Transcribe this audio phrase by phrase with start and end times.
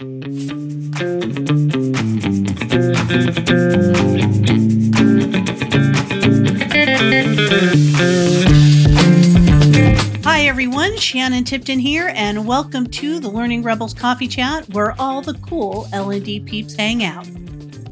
[0.00, 0.06] Hi,
[10.46, 10.96] everyone.
[10.96, 15.86] Shannon Tipton here, and welcome to the Learning Rebels Coffee Chat, where all the cool
[15.92, 17.26] L&D peeps hang out.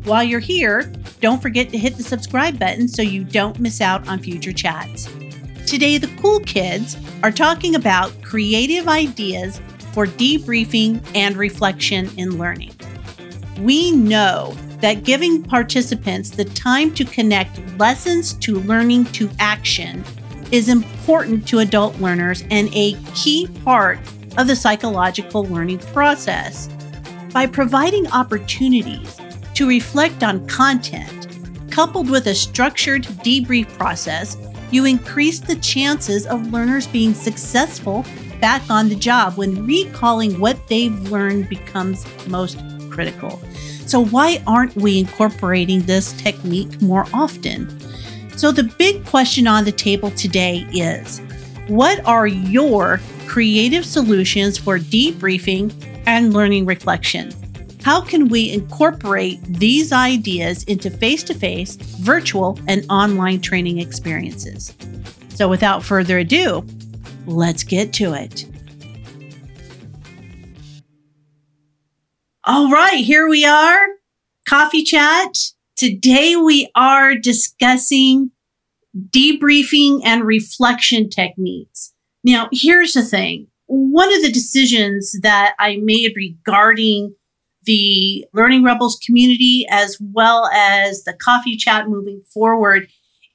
[0.04, 0.90] While you're here,
[1.20, 5.10] don't forget to hit the subscribe button so you don't miss out on future chats.
[5.66, 9.60] Today, the cool kids are talking about creative ideas
[9.92, 12.74] for debriefing and reflection in learning.
[13.60, 20.04] We know that giving participants the time to connect lessons to learning to action
[20.52, 23.98] is important to adult learners and a key part
[24.36, 26.68] of the psychological learning process.
[27.32, 29.20] By providing opportunities
[29.54, 31.28] to reflect on content,
[31.70, 34.36] coupled with a structured debrief process,
[34.70, 38.04] you increase the chances of learners being successful
[38.40, 42.58] back on the job when recalling what they've learned becomes most
[42.90, 43.40] critical.
[43.86, 47.80] So, why aren't we incorporating this technique more often?
[48.36, 51.20] So, the big question on the table today is
[51.68, 55.72] what are your creative solutions for debriefing
[56.06, 57.32] and learning reflection?
[57.82, 64.74] How can we incorporate these ideas into face to face, virtual, and online training experiences?
[65.30, 66.66] So, without further ado,
[67.28, 68.46] let's get to it.
[72.44, 73.86] All right, here we are,
[74.48, 75.38] coffee chat.
[75.76, 78.30] Today we are discussing
[78.96, 81.92] debriefing and reflection techniques.
[82.24, 83.48] Now, here's the thing.
[83.66, 87.14] One of the decisions that I made regarding
[87.64, 92.88] the Learning Rebels community as well as the coffee chat moving forward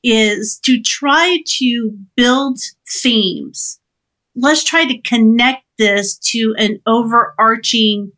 [0.04, 3.80] is to try to build themes.
[4.36, 8.12] Let's try to connect this to an overarching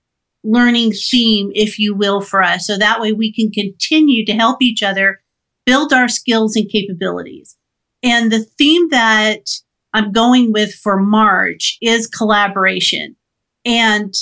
[0.43, 2.67] learning theme, if you will, for us.
[2.67, 5.21] So that way we can continue to help each other
[5.65, 7.57] build our skills and capabilities.
[8.03, 9.41] And the theme that
[9.93, 13.15] I'm going with for March is collaboration.
[13.65, 14.13] And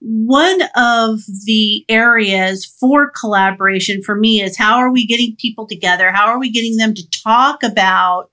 [0.00, 6.12] one of the areas for collaboration for me is how are we getting people together?
[6.12, 8.30] How are we getting them to talk about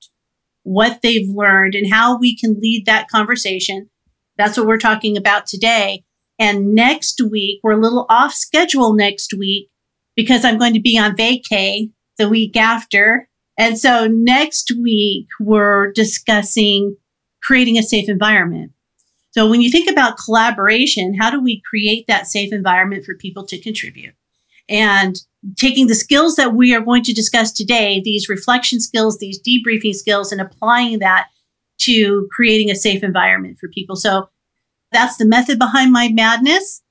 [0.63, 3.89] what they've learned and how we can lead that conversation?
[4.37, 6.03] That's what we're talking about today.
[6.39, 9.69] And next week, we're a little off schedule next week
[10.15, 13.29] because I'm going to be on vacay the week after.
[13.57, 16.97] And so next week, we're discussing
[17.43, 18.71] creating a safe environment.
[19.31, 23.45] So when you think about collaboration, how do we create that safe environment for people
[23.47, 24.13] to contribute?
[24.69, 25.17] And
[25.57, 29.93] taking the skills that we are going to discuss today, these reflection skills, these debriefing
[29.93, 31.27] skills, and applying that
[31.81, 33.95] to creating a safe environment for people.
[33.95, 34.29] So
[34.91, 36.81] that's the method behind my madness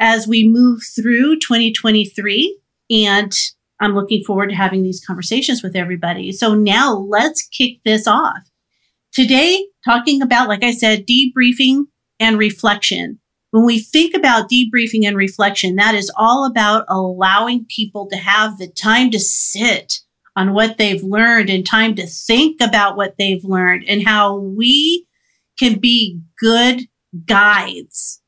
[0.00, 2.58] as we move through 2023.
[2.90, 3.32] And
[3.80, 6.32] I'm looking forward to having these conversations with everybody.
[6.32, 8.50] So now let's kick this off.
[9.12, 11.84] Today, talking about, like I said, debriefing
[12.20, 13.18] and reflection.
[13.56, 18.58] When we think about debriefing and reflection, that is all about allowing people to have
[18.58, 20.00] the time to sit
[20.36, 25.06] on what they've learned and time to think about what they've learned and how we
[25.58, 26.82] can be good
[27.24, 28.20] guides,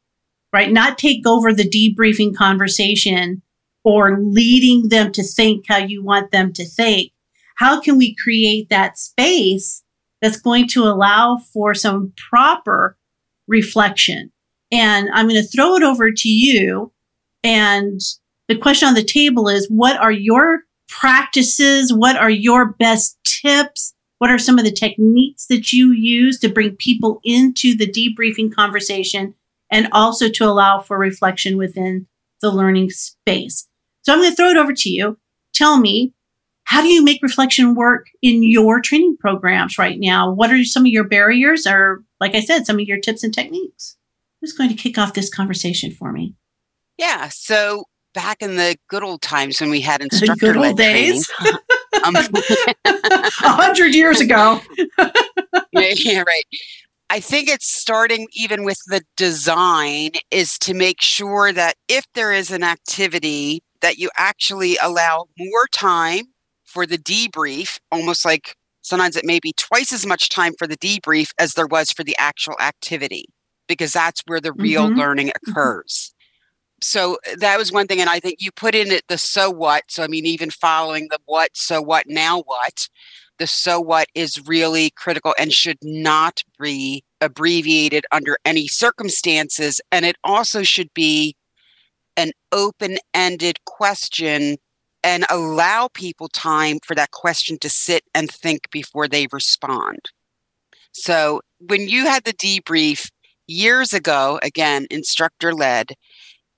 [0.51, 0.73] right?
[0.73, 3.43] Not take over the debriefing conversation
[3.85, 7.13] or leading them to think how you want them to think.
[7.57, 9.85] How can we create that space
[10.23, 12.97] that's going to allow for some proper
[13.47, 14.33] reflection?
[14.71, 16.93] And I'm going to throw it over to you.
[17.43, 18.01] And
[18.49, 21.93] the question on the table is what are your practices?
[21.93, 23.95] What are your best tips?
[24.19, 28.53] What are some of the techniques that you use to bring people into the debriefing
[28.53, 29.35] conversation
[29.71, 32.07] and also to allow for reflection within
[32.41, 33.69] the learning space?
[34.03, 35.19] So I'm going to throw it over to you.
[35.55, 36.15] Tell me,
[36.65, 40.33] how do you make reflection work in your training programs right now?
[40.33, 43.33] What are some of your barriers or, like I said, some of your tips and
[43.33, 43.98] techniques?
[44.41, 46.35] Who's going to kick off this conversation for me?
[46.97, 47.29] Yeah.
[47.29, 51.31] So back in the good old times when we had instructor led days.
[52.05, 54.61] um, A hundred years ago.
[55.73, 56.45] yeah, yeah, right.
[57.11, 62.33] I think it's starting even with the design is to make sure that if there
[62.33, 66.27] is an activity that you actually allow more time
[66.65, 70.77] for the debrief, almost like sometimes it may be twice as much time for the
[70.77, 73.25] debrief as there was for the actual activity,
[73.69, 74.99] because that's where the real mm-hmm.
[74.99, 75.51] learning mm-hmm.
[75.51, 76.15] occurs.
[76.81, 78.01] So that was one thing.
[78.01, 79.85] And I think you put in it the so what.
[79.89, 82.89] So, I mean, even following the what, so what, now what,
[83.39, 89.81] the so what is really critical and should not be abbreviated under any circumstances.
[89.91, 91.37] And it also should be
[92.17, 94.57] an open ended question
[95.05, 100.11] and allow people time for that question to sit and think before they respond.
[100.93, 103.09] So when you had the debrief
[103.49, 105.95] years ago, again, instructor led,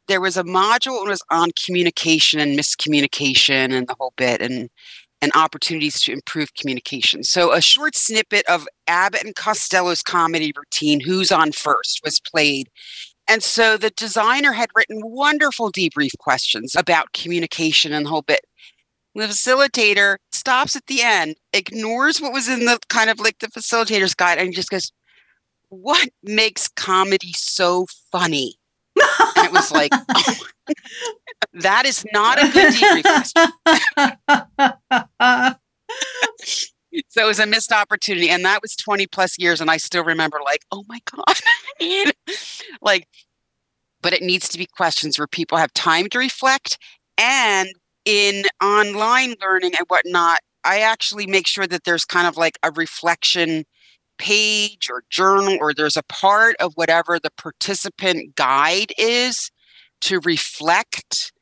[0.08, 4.68] there was a module that was on communication and miscommunication and the whole bit and
[5.22, 7.22] and opportunities to improve communication.
[7.22, 12.70] So a short snippet of Abbott and Costello's comedy routine, Who's on First, was played.
[13.28, 18.40] And so the designer had written wonderful debrief questions about communication and the whole bit.
[19.14, 23.48] The facilitator stops at the end, ignores what was in the kind of like the
[23.48, 24.90] facilitator's guide, and just goes,
[25.70, 28.56] What makes comedy so funny?
[29.36, 30.34] and it was like, oh,
[31.54, 33.26] that is not a good debrief
[37.08, 38.28] so it was a missed opportunity.
[38.28, 39.60] And that was 20 plus years.
[39.60, 41.34] And I still remember, like, oh my God.
[42.82, 43.06] like,
[44.02, 46.78] but it needs to be questions where people have time to reflect.
[47.18, 47.68] And
[48.04, 52.70] in online learning and whatnot, I actually make sure that there's kind of like a
[52.72, 53.64] reflection
[54.20, 59.50] page or journal or there's a part of whatever the participant guide is
[60.02, 61.32] to reflect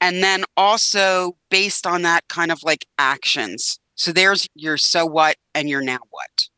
[0.00, 3.80] and then also based on that kind of like actions.
[3.96, 6.48] So there's your so what and your now what.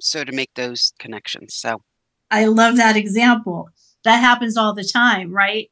[0.00, 1.82] So to make those connections so.
[2.30, 3.70] I love that example.
[4.04, 5.68] That happens all the time right?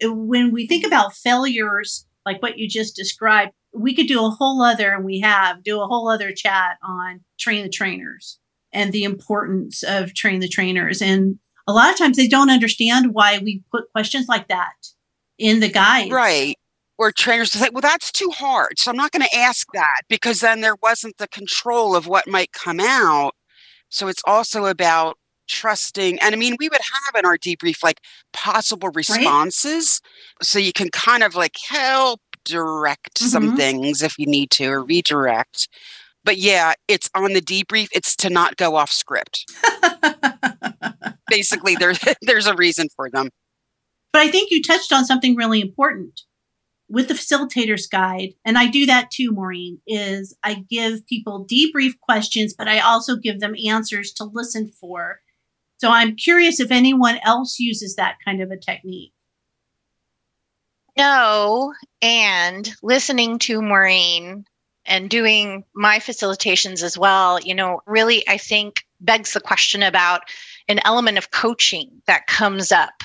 [0.00, 4.62] When we think about failures like what you just described we could do a whole
[4.62, 8.38] other and we have do a whole other chat on train the trainers
[8.72, 11.02] and the importance of train the trainers.
[11.02, 14.74] And a lot of times they don't understand why we put questions like that
[15.38, 16.12] in the guide.
[16.12, 16.56] Right.
[16.98, 18.78] Or trainers say, well, that's too hard.
[18.78, 22.28] So I'm not going to ask that because then there wasn't the control of what
[22.28, 23.34] might come out.
[23.88, 25.16] So it's also about
[25.48, 26.18] trusting.
[26.20, 28.00] And I mean, we would have in our debrief like
[28.32, 30.00] possible responses.
[30.02, 30.46] Right?
[30.46, 33.28] So you can kind of like help direct mm-hmm.
[33.28, 35.68] some things if you need to or redirect
[36.24, 37.88] but yeah, it's on the debrief.
[37.92, 39.50] It's to not go off script.
[41.28, 43.30] Basically, there's there's a reason for them.
[44.12, 46.22] But I think you touched on something really important
[46.88, 51.92] with the facilitator's guide, and I do that too, Maureen, is I give people debrief
[52.00, 55.20] questions, but I also give them answers to listen for.
[55.78, 59.12] So I'm curious if anyone else uses that kind of a technique.
[60.98, 64.44] No, and listening to Maureen
[64.86, 70.22] and doing my facilitations as well, you know, really, I think begs the question about
[70.68, 73.02] an element of coaching that comes up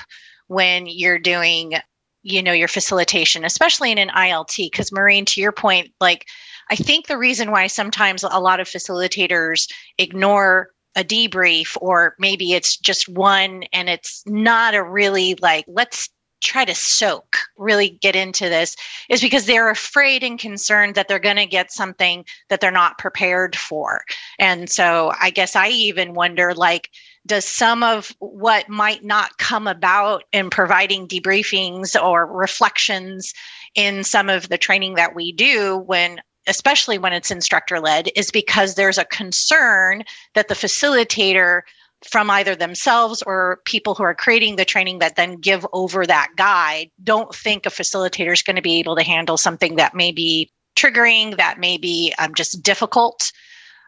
[0.48, 1.74] when you're doing,
[2.22, 4.56] you know, your facilitation, especially in an ILT.
[4.56, 6.26] Because, Maureen, to your point, like,
[6.70, 12.54] I think the reason why sometimes a lot of facilitators ignore a debrief or maybe
[12.54, 16.08] it's just one and it's not a really like let's
[16.46, 18.76] try to soak, really get into this,
[19.08, 22.98] is because they're afraid and concerned that they're going to get something that they're not
[22.98, 24.02] prepared for.
[24.38, 26.90] And so I guess I even wonder like,
[27.26, 33.34] does some of what might not come about in providing debriefings or reflections
[33.74, 38.30] in some of the training that we do when especially when it's instructor led is
[38.30, 40.04] because there's a concern
[40.34, 41.62] that the facilitator
[42.08, 46.28] from either themselves or people who are creating the training that then give over that
[46.36, 50.12] guide don't think a facilitator is going to be able to handle something that may
[50.12, 53.32] be triggering, that may be um, just difficult.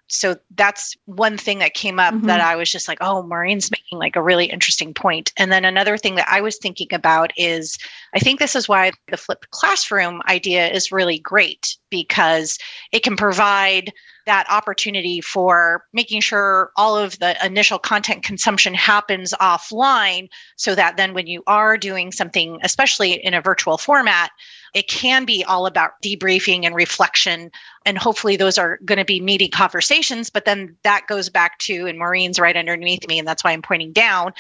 [0.08, 2.26] So that's one thing that came up mm-hmm.
[2.26, 5.32] that I was just like, oh, Maureen's making like a really interesting point.
[5.36, 7.78] And then another thing that I was thinking about is
[8.14, 12.58] I think this is why the flipped classroom idea is really great because
[12.90, 13.92] it can provide
[14.24, 20.96] that opportunity for making sure all of the initial content consumption happens offline so that
[20.96, 24.30] then when you are doing something, especially in a virtual format,
[24.74, 27.50] it can be all about debriefing and reflection.
[27.84, 30.30] And hopefully, those are going to be meaty conversations.
[30.30, 33.62] But then that goes back to, and Maureen's right underneath me, and that's why I'm
[33.62, 34.32] pointing down.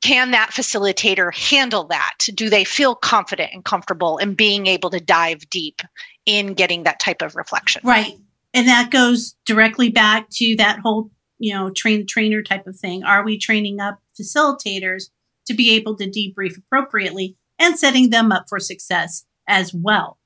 [0.00, 2.16] Can that facilitator handle that?
[2.34, 5.82] Do they feel confident and comfortable in being able to dive deep
[6.26, 7.82] in getting that type of reflection?
[7.84, 8.16] Right.
[8.52, 13.02] And that goes directly back to that whole, you know, train trainer type of thing.
[13.02, 15.10] Are we training up facilitators
[15.46, 20.18] to be able to debrief appropriately and setting them up for success as well?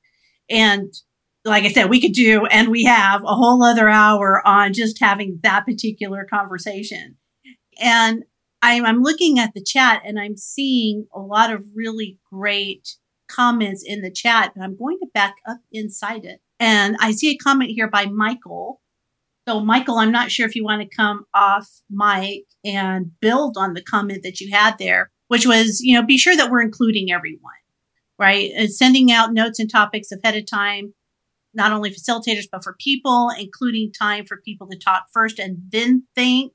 [0.51, 0.93] And
[1.45, 5.01] like I said, we could do, and we have a whole other hour on just
[5.01, 7.17] having that particular conversation.
[7.81, 8.25] And
[8.61, 12.97] I'm, I'm looking at the chat and I'm seeing a lot of really great
[13.29, 17.31] comments in the chat, but I'm going to back up inside it and I see
[17.31, 18.81] a comment here by Michael.
[19.47, 23.75] So, Michael, I'm not sure if you want to come off mic and build on
[23.75, 27.11] the comment that you had there, which was, you know, be sure that we're including
[27.11, 27.53] everyone.
[28.19, 28.51] Right?
[28.57, 30.95] And sending out notes and topics ahead of time,
[31.55, 36.05] not only facilitators, but for people, including time for people to talk first and then
[36.15, 36.53] think,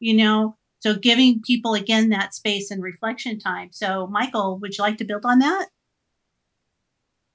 [0.00, 3.70] you know, so giving people again that space and reflection time.
[3.72, 5.68] So, Michael, would you like to build on that?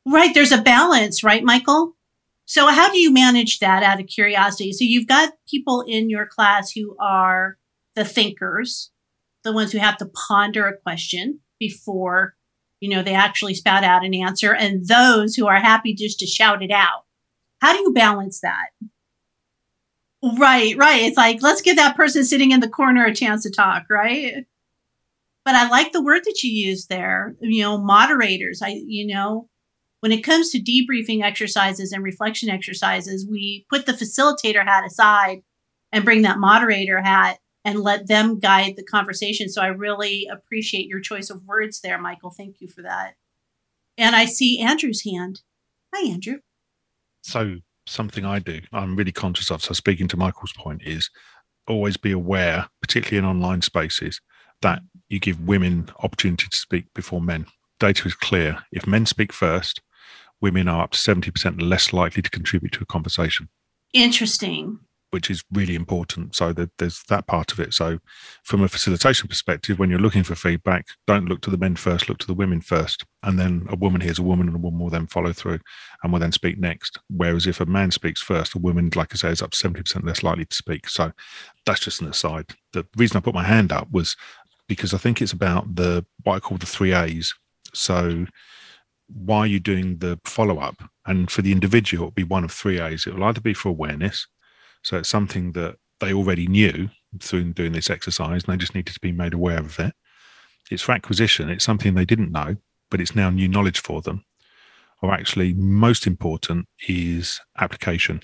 [0.05, 0.33] Right.
[0.33, 1.95] There's a balance, right, Michael?
[2.45, 4.71] So, how do you manage that out of curiosity?
[4.71, 7.57] So, you've got people in your class who are
[7.95, 8.91] the thinkers,
[9.43, 12.35] the ones who have to ponder a question before,
[12.83, 16.25] you know, they actually spout out an answer, and those who are happy just to
[16.25, 17.05] shout it out.
[17.61, 18.71] How do you balance that?
[20.37, 21.03] Right, right.
[21.03, 24.45] It's like, let's give that person sitting in the corner a chance to talk, right?
[25.45, 28.61] But I like the word that you used there, you know, moderators.
[28.61, 29.47] I, you know,
[30.01, 35.41] when it comes to debriefing exercises and reflection exercises, we put the facilitator hat aside
[35.93, 39.49] and bring that moderator hat and let them guide the conversation.
[39.49, 42.31] So I really appreciate your choice of words there, Michael.
[42.31, 43.15] Thank you for that.
[43.97, 45.41] And I see Andrew's hand.
[45.93, 46.39] Hi, Andrew.
[47.21, 49.63] So something I do, I'm really conscious of.
[49.63, 51.09] So, speaking to Michael's point, is
[51.67, 54.19] always be aware, particularly in online spaces,
[54.61, 57.45] that you give women opportunity to speak before men.
[57.79, 58.59] Data is clear.
[58.71, 59.81] If men speak first,
[60.41, 63.49] women are up to 70% less likely to contribute to a conversation.
[63.93, 64.79] Interesting
[65.13, 66.35] which is really important.
[66.35, 67.75] So that there's that part of it.
[67.75, 67.99] So
[68.43, 72.09] from a facilitation perspective, when you're looking for feedback, don't look to the men first,
[72.09, 73.05] look to the women first.
[73.21, 75.59] And then a woman hears a woman and a woman will then follow through
[76.01, 76.97] and will then speak next.
[77.11, 80.03] Whereas if a man speaks first, a woman, like I say, is up to 70%
[80.03, 80.89] less likely to speak.
[80.89, 81.11] So
[81.65, 82.47] that's just an aside.
[82.71, 84.17] The reason I put my hand up was
[84.67, 87.35] because I think it's about the what I call the three A's.
[87.75, 88.25] So
[89.07, 90.81] why are you doing the follow up?
[91.05, 93.05] And for the individual, it'll be one of three A's.
[93.05, 94.27] It will either be for awareness,
[94.83, 98.93] so it's something that they already knew through doing this exercise, and they just needed
[98.93, 99.93] to be made aware of it.
[100.69, 101.49] It's for acquisition.
[101.49, 102.57] It's something they didn't know,
[102.89, 104.23] but it's now new knowledge for them.
[105.01, 108.21] Or actually, most important is application.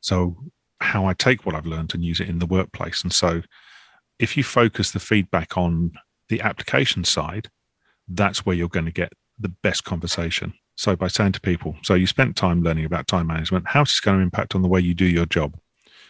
[0.00, 0.36] So
[0.80, 3.02] how I take what I've learned and use it in the workplace.
[3.02, 3.42] And so
[4.18, 5.92] if you focus the feedback on
[6.28, 7.50] the application side,
[8.08, 10.54] that's where you're going to get the best conversation.
[10.74, 14.00] So by saying to people, so you spent time learning about time management, how's this
[14.00, 15.56] going to impact on the way you do your job?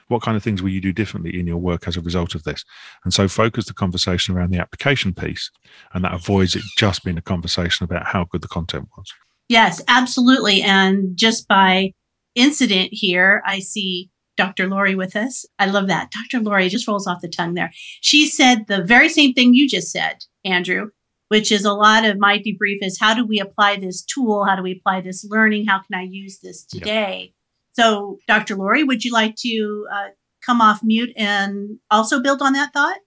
[0.09, 2.45] What kind of things will you do differently in your work as a result of
[2.45, 2.65] this?
[3.05, 5.51] And so focus the conversation around the application piece,
[5.95, 9.13] and that avoids it just being a conversation about how good the content was.
[9.49, 10.63] Yes, absolutely.
[10.63, 11.93] And just by
[12.35, 14.69] incident here, I see Dr.
[14.69, 15.45] Lori with us.
[15.59, 16.11] I love that.
[16.11, 16.43] Dr.
[16.43, 17.71] Lori just rolls off the tongue there.
[18.01, 20.89] She said the very same thing you just said, Andrew,
[21.29, 24.45] which is a lot of my debrief is how do we apply this tool?
[24.45, 25.67] How do we apply this learning?
[25.67, 27.21] How can I use this today?
[27.21, 27.35] Yep.
[27.73, 28.57] So, Dr.
[28.57, 30.09] Lori, would you like to uh,
[30.45, 32.99] come off mute and also build on that thought?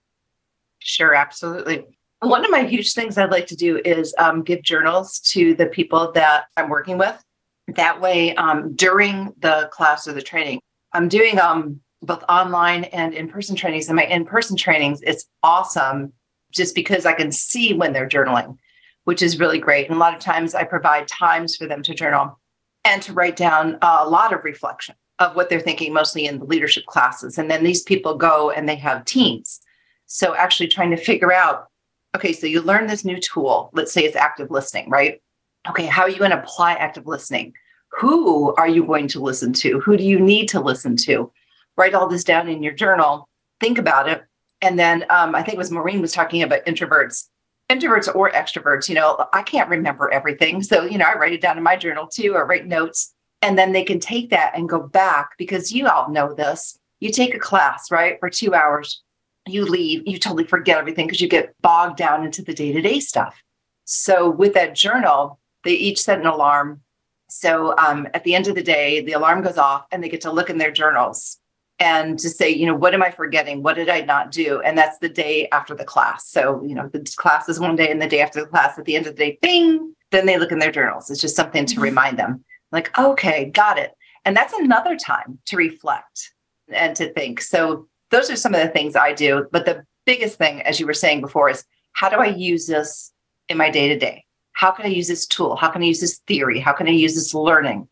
[0.79, 1.85] Sure, absolutely.
[2.21, 5.67] One of my huge things I'd like to do is um, give journals to the
[5.67, 7.21] people that I'm working with.
[7.67, 10.59] That way, um, during the class or the training,
[10.93, 13.87] I'm doing um, both online and in person trainings.
[13.87, 16.13] And my in person trainings, it's awesome
[16.51, 18.57] just because I can see when they're journaling,
[19.03, 19.87] which is really great.
[19.87, 22.39] And a lot of times I provide times for them to journal
[22.85, 26.45] and to write down a lot of reflection of what they're thinking, mostly in the
[26.45, 27.37] leadership classes.
[27.37, 29.59] And then these people go and they have teams.
[30.05, 31.67] So actually trying to figure out
[32.15, 33.69] okay, so you learn this new tool.
[33.73, 35.21] Let's say it's active listening, right?
[35.69, 37.53] Okay, how are you going to apply active listening?
[37.99, 39.81] Who are you going to listen to?
[39.81, 41.29] Who do you need to listen to?
[41.75, 43.27] Write all this down in your journal,
[43.59, 44.23] think about it.
[44.61, 47.27] And then um, I think it was Maureen was talking about introverts
[47.69, 50.61] introverts or extroverts, you know, I can't remember everything.
[50.61, 53.13] So, you know, I write it down in my journal too, or write notes.
[53.41, 56.79] And then they can take that and go back because you all know this.
[56.99, 59.03] You take a class, right, for two hours,
[59.47, 62.81] you leave, you totally forget everything because you get bogged down into the day to
[62.81, 63.41] day stuff.
[63.83, 66.81] So, with that journal, they each set an alarm.
[67.29, 70.21] So, um, at the end of the day, the alarm goes off and they get
[70.21, 71.39] to look in their journals
[71.79, 73.61] and to say, you know, what am I forgetting?
[73.61, 74.61] What did I not do?
[74.61, 76.29] And that's the day after the class.
[76.29, 78.85] So, you know, the class is one day and the day after the class, at
[78.85, 81.09] the end of the day, bing, then they look in their journals.
[81.09, 81.83] It's just something to mm-hmm.
[81.83, 83.91] remind them, like, okay, got it.
[84.23, 86.33] And that's another time to reflect
[86.69, 87.41] and to think.
[87.41, 89.47] So, those are some of the things I do.
[89.51, 93.11] But the biggest thing, as you were saying before, is how do I use this
[93.49, 94.25] in my day to day?
[94.53, 95.55] How can I use this tool?
[95.55, 96.59] How can I use this theory?
[96.59, 97.89] How can I use this learning?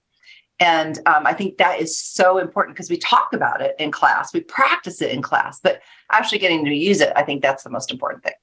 [0.60, 4.34] And um, I think that is so important because we talk about it in class,
[4.34, 5.82] we practice it in class, but
[6.12, 8.34] actually getting to use it, I think that's the most important thing.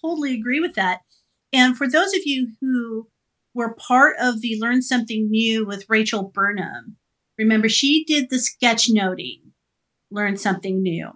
[0.00, 1.00] Totally agree with that.
[1.52, 3.08] And for those of you who
[3.54, 6.96] were part of the Learn Something New with Rachel Burnham,
[7.38, 9.40] remember she did the sketchnoting,
[10.10, 11.10] Learn Something New.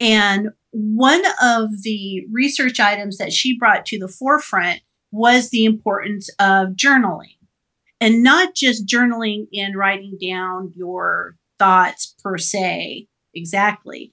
[0.00, 4.80] And one of the research items that she brought to the forefront
[5.10, 7.35] was the importance of journaling
[8.00, 14.12] and not just journaling and writing down your thoughts per se exactly.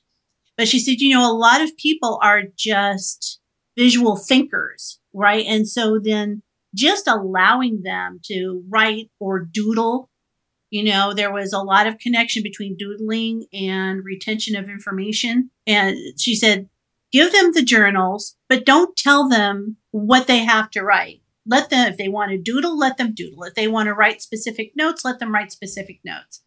[0.57, 3.39] But she said, you know, a lot of people are just
[3.77, 5.45] visual thinkers, right?
[5.45, 6.43] And so then
[6.75, 10.09] just allowing them to write or doodle,
[10.69, 15.49] you know, there was a lot of connection between doodling and retention of information.
[15.65, 16.69] And she said,
[17.11, 21.22] give them the journals, but don't tell them what they have to write.
[21.45, 23.43] Let them, if they want to doodle, let them doodle.
[23.43, 26.41] If they want to write specific notes, let them write specific notes.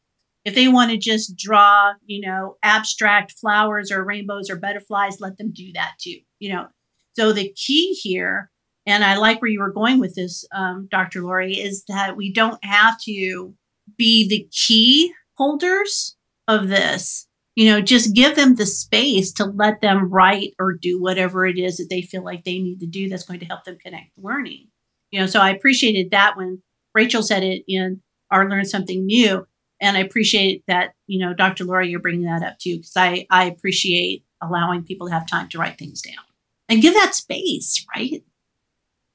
[0.45, 5.39] If they want to just draw, you know, abstract flowers or rainbows or butterflies, let
[5.39, 6.19] them do that too.
[6.39, 6.69] You know,
[7.15, 8.51] so the key here,
[8.87, 11.23] and I like where you were going with this, um, Dr.
[11.23, 13.55] Lori, is that we don't have to
[13.97, 16.17] be the key holders
[16.49, 17.27] of this
[17.57, 21.59] you know, just give them the space to let them write or do whatever it
[21.59, 24.11] is that they feel like they need to do that's going to help them connect
[24.19, 24.69] learning.
[25.11, 26.63] You know, so I appreciated that when
[26.95, 29.47] Rachel said it in our Learn Something New.
[29.81, 31.65] And I appreciate that, you know, Dr.
[31.65, 35.49] Laura, you're bringing that up too, because I, I appreciate allowing people to have time
[35.51, 36.25] to write things down
[36.69, 38.25] and give that space, right?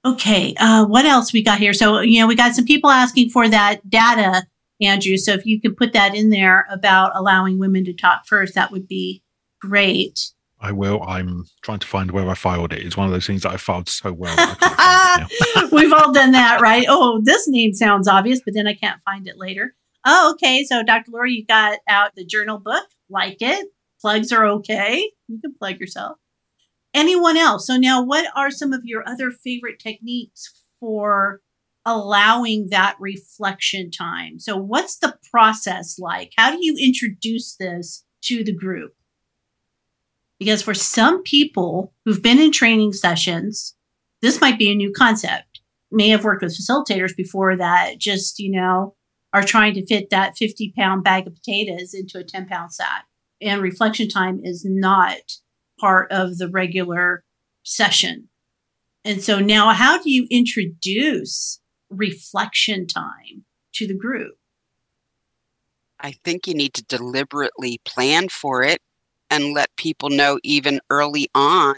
[0.05, 1.73] Okay, uh, what else we got here?
[1.73, 4.43] So, you know, we got some people asking for that data
[4.81, 5.17] Andrew.
[5.17, 8.71] So if you could put that in there about allowing women to talk first, that
[8.71, 9.23] would be
[9.61, 10.31] great.
[10.61, 11.03] I will.
[11.03, 12.85] I'm trying to find where I filed it.
[12.85, 14.37] It's one of those things that I filed so well.
[15.71, 16.85] We've all done that, right?
[16.87, 19.75] Oh, this name sounds obvious, but then I can't find it later.
[20.05, 20.63] Oh, okay.
[20.63, 21.11] So, Dr.
[21.11, 22.85] Laura, you got out the journal book.
[23.09, 23.67] Like it.
[23.99, 25.11] Plugs are okay.
[25.27, 26.17] You can plug yourself.
[26.93, 27.67] Anyone else?
[27.67, 31.41] So, now what are some of your other favorite techniques for
[31.85, 34.39] allowing that reflection time.
[34.39, 36.31] So, what's the process like?
[36.37, 38.93] How do you introduce this to the group?
[40.41, 43.75] Because for some people who've been in training sessions,
[44.23, 45.61] this might be a new concept.
[45.91, 48.95] May have worked with facilitators before that just, you know,
[49.33, 53.05] are trying to fit that 50 pound bag of potatoes into a 10 pound sack.
[53.39, 55.19] And reflection time is not
[55.79, 57.23] part of the regular
[57.61, 58.27] session.
[59.05, 64.33] And so now, how do you introduce reflection time to the group?
[65.99, 68.79] I think you need to deliberately plan for it
[69.31, 71.75] and let people know even early on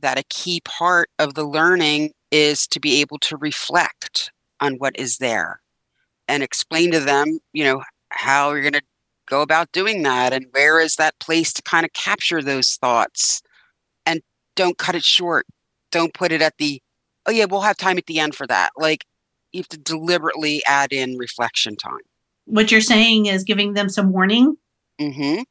[0.00, 4.98] that a key part of the learning is to be able to reflect on what
[4.98, 5.60] is there
[6.28, 8.82] and explain to them, you know, how you're going to
[9.26, 13.42] go about doing that and where is that place to kind of capture those thoughts
[14.04, 14.20] and
[14.54, 15.46] don't cut it short.
[15.92, 16.82] Don't put it at the,
[17.26, 18.70] oh, yeah, we'll have time at the end for that.
[18.76, 19.04] Like,
[19.52, 22.00] you have to deliberately add in reflection time.
[22.44, 24.56] What you're saying is giving them some warning.
[25.00, 25.42] Mm-hmm.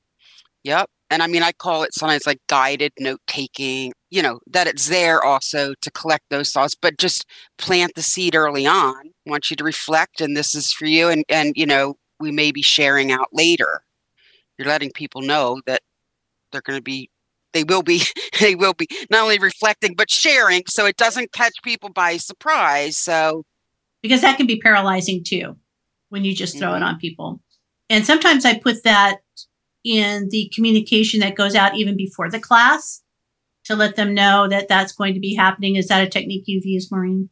[0.63, 0.89] Yep.
[1.09, 4.89] And I mean, I call it sometimes like guided note taking, you know, that it's
[4.89, 7.25] there also to collect those thoughts, but just
[7.57, 8.95] plant the seed early on.
[8.95, 11.09] I want you to reflect, and this is for you.
[11.09, 13.81] And, and, you know, we may be sharing out later.
[14.57, 15.81] You're letting people know that
[16.51, 17.09] they're going to be,
[17.53, 18.01] they will be,
[18.39, 20.63] they will be not only reflecting, but sharing.
[20.67, 22.97] So it doesn't catch people by surprise.
[22.97, 23.43] So
[24.01, 25.55] because that can be paralyzing too
[26.09, 26.83] when you just throw mm-hmm.
[26.83, 27.41] it on people.
[27.89, 29.19] And sometimes I put that
[29.85, 33.03] in the communication that goes out even before the class
[33.63, 35.75] to let them know that that's going to be happening.
[35.75, 37.29] Is that a technique you've used, Maureen?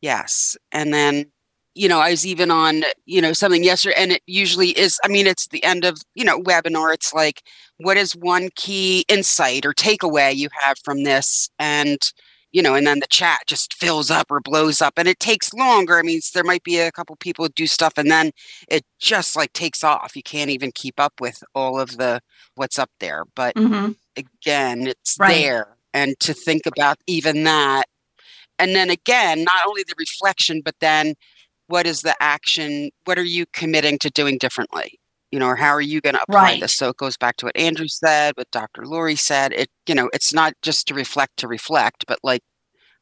[0.00, 0.56] Yes.
[0.72, 1.26] And then,
[1.74, 5.08] you know, I was even on, you know, something yesterday, and it usually is, I
[5.08, 6.92] mean, it's the end of, you know, webinar.
[6.92, 7.42] It's like,
[7.78, 11.48] what is one key insight or takeaway you have from this?
[11.58, 11.98] And,
[12.54, 15.52] you know, and then the chat just fills up or blows up and it takes
[15.52, 15.98] longer.
[15.98, 18.30] I mean, there might be a couple people do stuff and then
[18.68, 20.14] it just like takes off.
[20.14, 22.20] You can't even keep up with all of the
[22.54, 23.24] what's up there.
[23.34, 23.92] But mm-hmm.
[24.16, 25.34] again, it's right.
[25.34, 25.76] there.
[25.92, 27.86] And to think about even that.
[28.60, 31.14] And then again, not only the reflection, but then
[31.66, 32.90] what is the action?
[33.04, 35.00] What are you committing to doing differently?
[35.34, 36.60] You know, or how are you going to apply right.
[36.60, 36.76] this?
[36.76, 38.86] So it goes back to what Andrew said, what Dr.
[38.86, 39.52] Lori said.
[39.52, 42.42] It, you know, it's not just to reflect to reflect, but like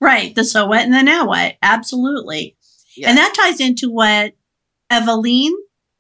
[0.01, 2.57] right, the so what and the now what, absolutely,
[2.97, 3.11] yeah.
[3.11, 4.33] and that ties into what
[4.91, 5.53] Eveline.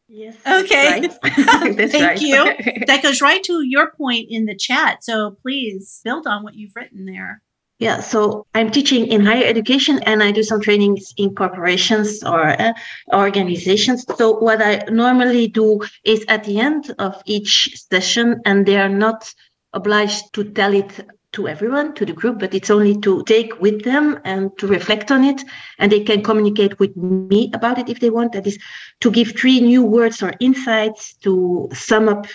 [0.08, 0.36] Yes.
[0.46, 1.02] Okay.
[1.02, 1.12] Right.
[1.90, 2.20] Thank right.
[2.22, 2.44] you.
[2.86, 5.04] that goes right to your point in the chat.
[5.04, 7.42] So please build on what you've written there.
[7.82, 12.50] Yeah, so I'm teaching in higher education and I do some trainings in corporations or
[12.62, 12.72] uh,
[13.12, 14.04] organizations.
[14.16, 18.88] So what I normally do is at the end of each session, and they are
[18.88, 19.34] not
[19.72, 20.92] obliged to tell it
[21.32, 25.10] to everyone, to the group, but it's only to take with them and to reflect
[25.10, 25.42] on it.
[25.80, 28.30] And they can communicate with me about it if they want.
[28.34, 28.60] That is
[29.00, 32.28] to give three new words or insights to sum up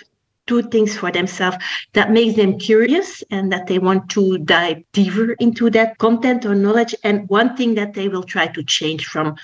[0.47, 1.57] two things for themselves
[1.93, 6.55] that makes them curious and that they want to dive deeper into that content or
[6.55, 6.95] knowledge.
[7.03, 9.35] And one thing that they will try to change from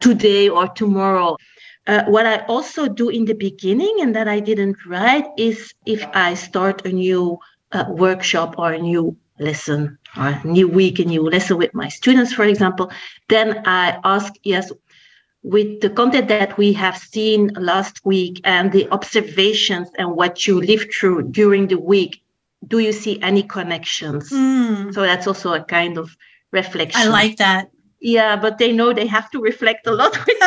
[0.00, 1.36] today or tomorrow.
[1.86, 6.02] Uh, what i also do in the beginning and that i didn't write is if
[6.14, 7.38] i start a new
[7.72, 11.88] uh, workshop or a new lesson or a new week a new lesson with my
[11.88, 12.90] students for example
[13.28, 14.72] then i ask yes
[15.44, 20.60] with the content that we have seen last week and the observations and what you
[20.60, 22.22] lived through during the week,
[22.66, 24.30] do you see any connections?
[24.30, 24.94] Mm.
[24.94, 26.16] So that's also a kind of
[26.50, 26.98] reflection.
[26.98, 27.70] I like that.
[28.00, 30.16] Yeah, but they know they have to reflect a lot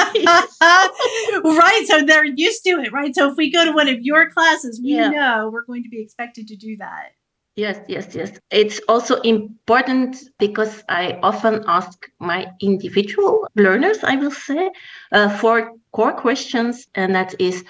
[0.61, 1.83] right.
[1.87, 3.13] So they're used to it, right?
[3.15, 5.09] So if we go to one of your classes, we yeah.
[5.09, 7.11] know we're going to be expected to do that.
[7.57, 8.39] Yes, yes, yes.
[8.51, 14.69] It's also important because I often ask my individual learners, I will say,
[15.11, 17.63] uh, four core questions, and that is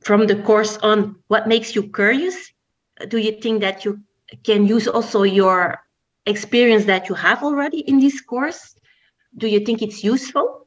[0.00, 2.52] from the course on what makes you curious.
[3.06, 4.00] Do you think that you
[4.42, 5.78] can use also your
[6.26, 8.74] experience that you have already in this course?
[9.36, 10.66] Do you think it's useful?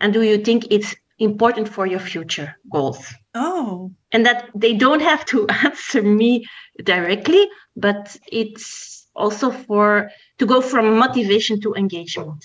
[0.00, 3.12] And do you think it's important for your future goals?
[3.34, 3.92] Oh.
[4.16, 6.46] And that they don't have to answer me
[6.82, 12.42] directly, but it's also for to go from motivation to engagement.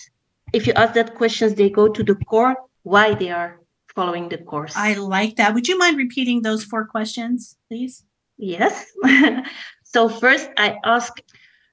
[0.52, 3.62] If you ask that questions, they go to the core why they are
[3.96, 4.74] following the course.
[4.76, 5.54] I like that.
[5.54, 8.04] Would you mind repeating those four questions, please?
[8.38, 8.92] Yes.
[9.84, 11.22] so first I ask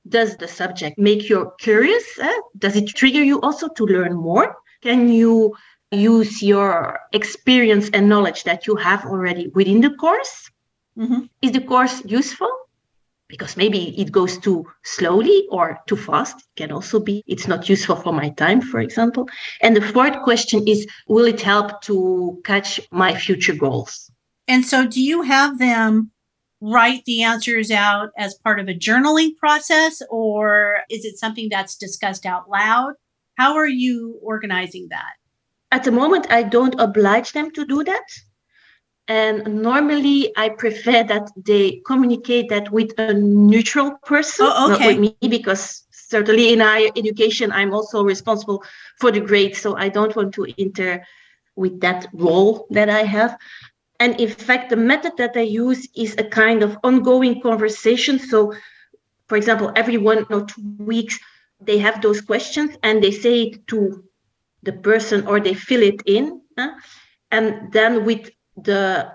[0.09, 2.05] does the subject make you curious?
[2.21, 2.41] Eh?
[2.57, 4.55] Does it trigger you also to learn more?
[4.81, 5.57] Can you
[5.91, 10.51] use your experience and knowledge that you have already within the course?
[10.97, 11.27] Mm-hmm.
[11.43, 12.51] Is the course useful?
[13.29, 16.39] because maybe it goes too slowly or too fast.
[16.39, 19.29] It can also be it's not useful for my time, for example.
[19.63, 24.11] And the fourth question is will it help to catch my future goals?
[24.49, 26.11] And so, do you have them
[26.61, 31.77] write the answers out as part of a journaling process, or is it something that's
[31.77, 32.95] discussed out loud?
[33.37, 35.13] How are you organizing that?
[35.71, 38.05] At the moment, I don't oblige them to do that.
[39.07, 44.85] And normally, I prefer that they communicate that with a neutral person, oh, okay.
[44.85, 48.63] not with me, because certainly in higher education, I'm also responsible
[49.01, 49.57] for the grade.
[49.57, 51.05] So I don't want to enter
[51.57, 53.39] with that role that I have.
[54.01, 58.19] And in fact, the method that I use is a kind of ongoing conversation.
[58.19, 58.55] So,
[59.27, 61.19] for example, every one or two weeks,
[61.61, 64.05] they have those questions and they say it to
[64.63, 66.41] the person or they fill it in.
[66.59, 66.75] Huh?
[67.31, 69.13] And then with the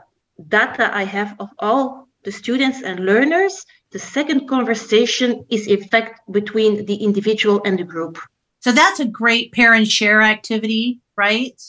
[0.47, 6.21] data I have of all the students and learners, the second conversation is in fact
[6.32, 8.17] between the individual and the group.
[8.62, 11.62] So that's a great pair and share activity, right?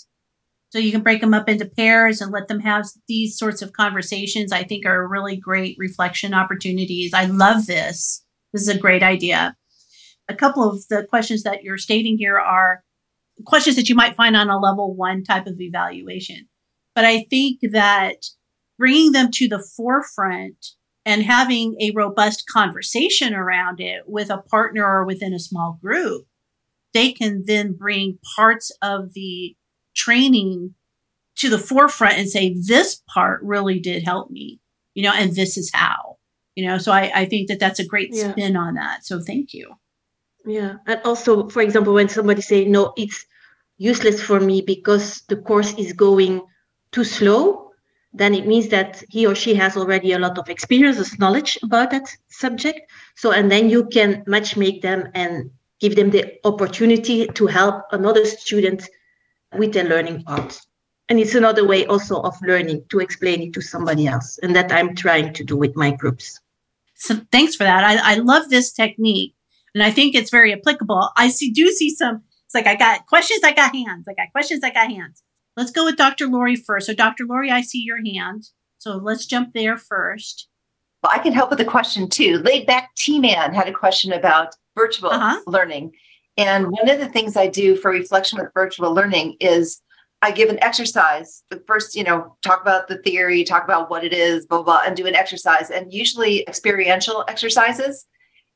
[0.71, 3.73] So you can break them up into pairs and let them have these sorts of
[3.73, 4.53] conversations.
[4.53, 7.13] I think are really great reflection opportunities.
[7.13, 8.25] I love this.
[8.53, 9.57] This is a great idea.
[10.29, 12.84] A couple of the questions that you're stating here are
[13.47, 16.49] questions that you might find on a level one type of evaluation.
[16.95, 18.17] But I think that
[18.79, 20.67] bringing them to the forefront
[21.05, 26.27] and having a robust conversation around it with a partner or within a small group,
[26.93, 29.57] they can then bring parts of the
[29.95, 30.75] training
[31.37, 34.61] to the forefront and say, this part really did help me,
[34.95, 36.17] you know, and this is how,
[36.55, 38.31] you know, so I, I think that that's a great yeah.
[38.31, 39.05] spin on that.
[39.05, 39.75] So thank you.
[40.47, 40.77] Yeah.
[40.87, 43.25] And also, for example, when somebody say, no, it's
[43.79, 46.43] useless for me because the course is going
[46.93, 47.73] too slow,
[48.13, 51.91] then it means that he or she has already a lot of experience, knowledge about
[51.91, 52.81] that subject.
[53.17, 57.83] So, and then you can match make them and give them the opportunity to help
[57.91, 58.89] another student
[59.57, 60.61] with their learning part.
[61.09, 64.39] And it's another way also of learning to explain it to somebody else.
[64.43, 66.41] And that I'm trying to do with my groups.
[66.95, 67.83] So thanks for that.
[67.85, 69.35] I, I love this technique.
[69.75, 71.11] And I think it's very applicable.
[71.17, 74.07] I see do see some, it's like I got questions, I got hands.
[74.09, 75.23] I got questions, I got hands.
[75.57, 76.27] Let's go with Dr.
[76.27, 76.87] Lori first.
[76.87, 77.25] So, Dr.
[77.27, 78.49] Lori, I see your hand.
[78.79, 80.49] So, let's jump there first.
[81.03, 82.39] Well, I can help with the question too.
[82.39, 85.41] Laid back T Man had a question about virtual uh-huh.
[85.47, 85.93] learning.
[86.37, 89.81] And one of the things I do for reflection with virtual learning is
[90.23, 91.43] I give an exercise.
[91.67, 94.97] First, you know, talk about the theory, talk about what it is, blah, blah, and
[94.97, 98.07] do an exercise, and usually experiential exercises.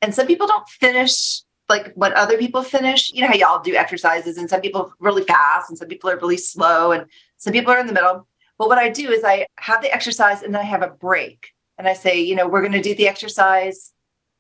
[0.02, 3.12] And some people don't finish like what other people finish.
[3.12, 6.18] You know how y'all do exercises, and some people really fast, and some people are
[6.18, 7.06] really slow, and
[7.37, 8.26] some people are in the middle.
[8.58, 11.52] But what I do is I have the exercise and then I have a break.
[11.78, 13.92] And I say, you know, we're going to do the exercise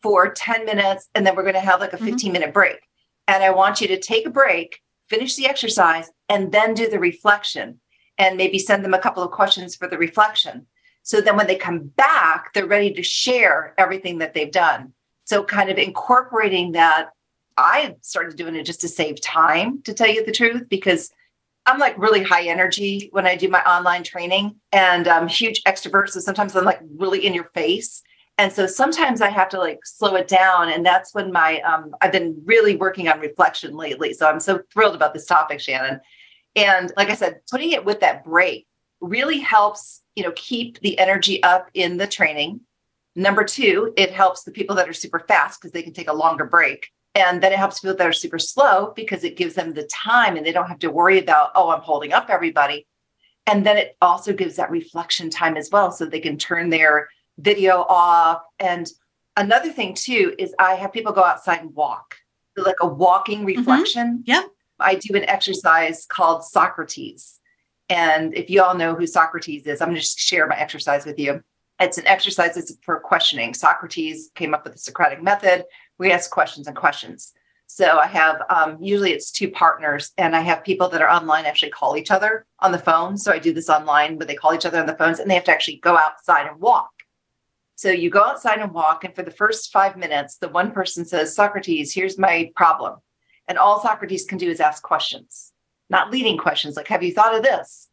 [0.02, 2.06] for 10 minutes and then we're going to have like a mm-hmm.
[2.06, 2.78] 15 minute break.
[3.28, 6.98] And I want you to take a break, finish the exercise, and then do the
[6.98, 7.80] reflection
[8.16, 10.66] and maybe send them a couple of questions for the reflection.
[11.04, 14.92] So then when they come back, they're ready to share everything that they've done.
[15.28, 17.10] So kind of incorporating that,
[17.58, 21.10] I started doing it just to save time, to tell you the truth, because
[21.66, 26.08] I'm like really high energy when I do my online training and I'm huge extrovert.
[26.10, 28.00] So sometimes I'm like really in your face.
[28.38, 30.70] And so sometimes I have to like slow it down.
[30.70, 34.14] And that's when my, um, I've been really working on reflection lately.
[34.14, 36.00] So I'm so thrilled about this topic, Shannon.
[36.54, 38.66] And like I said, putting it with that break
[39.00, 42.60] really helps, you know, keep the energy up in the training.
[43.18, 46.12] Number two, it helps the people that are super fast because they can take a
[46.12, 46.88] longer break.
[47.16, 50.36] And then it helps people that are super slow because it gives them the time
[50.36, 52.86] and they don't have to worry about, oh, I'm holding up everybody.
[53.44, 55.90] And then it also gives that reflection time as well.
[55.90, 58.42] So they can turn their video off.
[58.60, 58.88] And
[59.36, 62.14] another thing too is I have people go outside and walk,
[62.56, 63.58] so like a walking mm-hmm.
[63.58, 64.18] reflection.
[64.18, 64.22] Mm-hmm.
[64.26, 64.44] Yep.
[64.78, 67.40] I do an exercise called Socrates.
[67.88, 71.04] And if you all know who Socrates is, I'm going to just share my exercise
[71.04, 71.42] with you.
[71.80, 73.54] It's an exercise that's for questioning.
[73.54, 75.64] Socrates came up with the Socratic method.
[75.98, 77.32] We ask questions and questions.
[77.66, 81.44] So I have um, usually it's two partners, and I have people that are online
[81.44, 83.18] actually call each other on the phone.
[83.18, 85.34] So I do this online, but they call each other on the phones, and they
[85.34, 86.90] have to actually go outside and walk.
[87.76, 91.04] So you go outside and walk, and for the first five minutes, the one person
[91.04, 93.00] says, Socrates, here's my problem.
[93.46, 95.52] And all Socrates can do is ask questions,
[95.90, 97.87] not leading questions like, have you thought of this?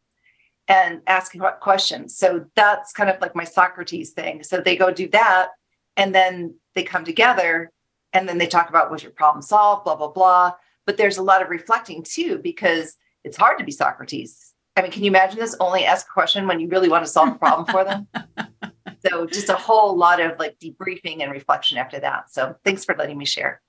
[0.67, 2.17] And asking questions.
[2.17, 4.41] So that's kind of like my Socrates thing.
[4.41, 5.49] So they go do that,
[5.95, 7.71] and then they come together,
[8.13, 10.53] and then they talk about was your problem solved, blah, blah, blah.
[10.85, 14.53] But there's a lot of reflecting too, because it's hard to be Socrates.
[14.75, 15.55] I mean, can you imagine this?
[15.59, 18.07] Only ask a question when you really want to solve a problem for them.
[19.05, 22.31] so just a whole lot of like debriefing and reflection after that.
[22.31, 23.61] So thanks for letting me share.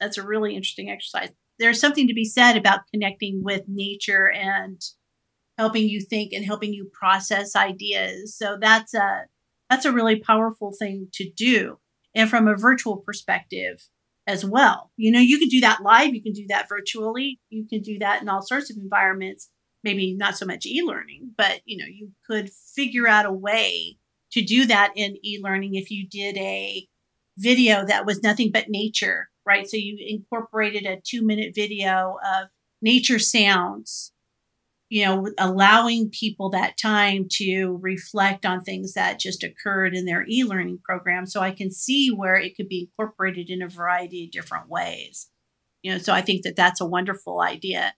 [0.00, 1.30] That's a really interesting exercise.
[1.58, 4.82] There's something to be said about connecting with nature and
[5.60, 8.34] helping you think and helping you process ideas.
[8.34, 9.26] So that's a
[9.68, 11.78] that's a really powerful thing to do.
[12.14, 13.88] And from a virtual perspective
[14.26, 14.90] as well.
[14.96, 17.98] You know, you can do that live, you can do that virtually, you can do
[17.98, 19.50] that in all sorts of environments.
[19.84, 23.96] Maybe not so much e-learning, but you know, you could figure out a way
[24.32, 26.86] to do that in e-learning if you did a
[27.36, 29.68] video that was nothing but nature, right?
[29.68, 32.48] So you incorporated a two minute video of
[32.80, 34.12] nature sounds,
[34.90, 40.26] you know, allowing people that time to reflect on things that just occurred in their
[40.28, 41.26] e learning program.
[41.26, 45.28] So I can see where it could be incorporated in a variety of different ways.
[45.82, 47.94] You know, so I think that that's a wonderful idea.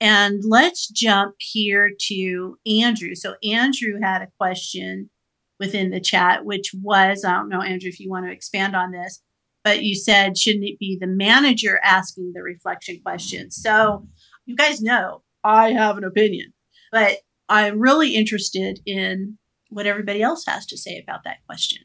[0.00, 3.14] And let's jump here to Andrew.
[3.14, 5.10] So Andrew had a question
[5.58, 8.92] within the chat, which was I don't know, Andrew, if you want to expand on
[8.92, 9.22] this,
[9.62, 13.60] but you said, shouldn't it be the manager asking the reflection questions?
[13.60, 14.08] So
[14.46, 16.52] you guys know I have an opinion,
[16.92, 21.82] but I'm really interested in what everybody else has to say about that question.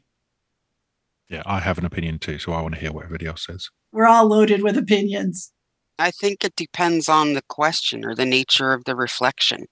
[1.28, 3.68] Yeah, I have an opinion too, so I want to hear what everybody else says.
[3.92, 5.52] We're all loaded with opinions.
[5.98, 9.66] I think it depends on the question or the nature of the reflection.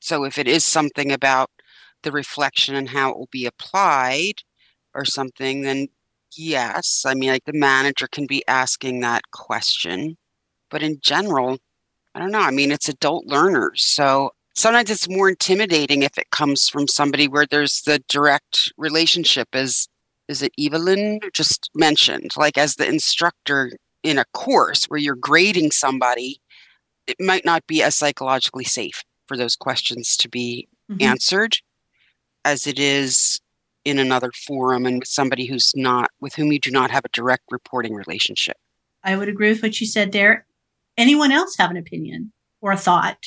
[0.00, 1.50] So if it is something about
[2.02, 4.42] the reflection and how it will be applied
[4.94, 5.88] or something, then
[6.36, 7.04] yes.
[7.06, 10.16] I mean, like the manager can be asking that question.
[10.70, 11.58] But in general,
[12.18, 12.40] I don't know.
[12.40, 13.84] I mean, it's adult learners.
[13.84, 19.46] So sometimes it's more intimidating if it comes from somebody where there's the direct relationship
[19.52, 19.86] as
[20.26, 23.70] is it Evelyn just mentioned, like as the instructor
[24.02, 26.40] in a course where you're grading somebody,
[27.06, 31.00] it might not be as psychologically safe for those questions to be mm-hmm.
[31.00, 31.58] answered
[32.44, 33.40] as it is
[33.84, 37.10] in another forum and with somebody who's not with whom you do not have a
[37.10, 38.56] direct reporting relationship.
[39.04, 40.47] I would agree with what you said there.
[40.98, 43.18] Anyone else have an opinion or a thought?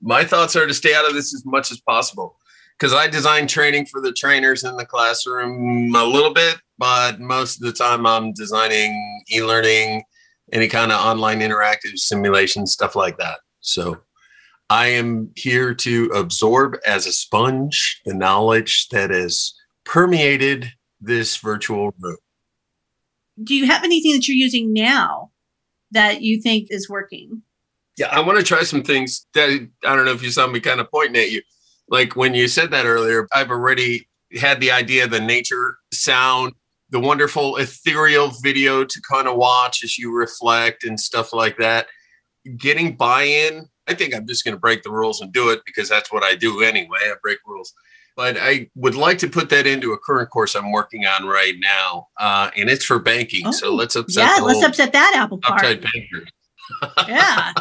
[0.00, 2.38] My thoughts are to stay out of this as much as possible
[2.78, 7.56] because I design training for the trainers in the classroom a little bit, but most
[7.56, 10.04] of the time I'm designing e learning,
[10.52, 13.40] any kind of online interactive simulation, stuff like that.
[13.60, 13.98] So
[14.70, 19.52] I am here to absorb as a sponge the knowledge that has
[19.84, 22.16] permeated this virtual room.
[23.44, 25.31] Do you have anything that you're using now
[25.92, 27.42] that you think is working?
[27.96, 30.60] Yeah, I want to try some things that I don't know if you saw me
[30.60, 31.42] kind of pointing at you.
[31.88, 34.08] Like when you said that earlier, I've already
[34.40, 36.54] had the idea the nature sound,
[36.90, 41.86] the wonderful ethereal video to kind of watch as you reflect and stuff like that.
[42.56, 45.60] Getting buy in I think I'm just going to break the rules and do it
[45.66, 46.98] because that's what I do anyway.
[47.04, 47.72] I break rules.
[48.16, 51.54] But I would like to put that into a current course I'm working on right
[51.58, 53.46] now, uh, and it's for banking.
[53.46, 54.24] Oh, so let's upset.
[54.24, 55.84] Yeah, let's upset that apple cart.
[57.08, 57.52] yeah.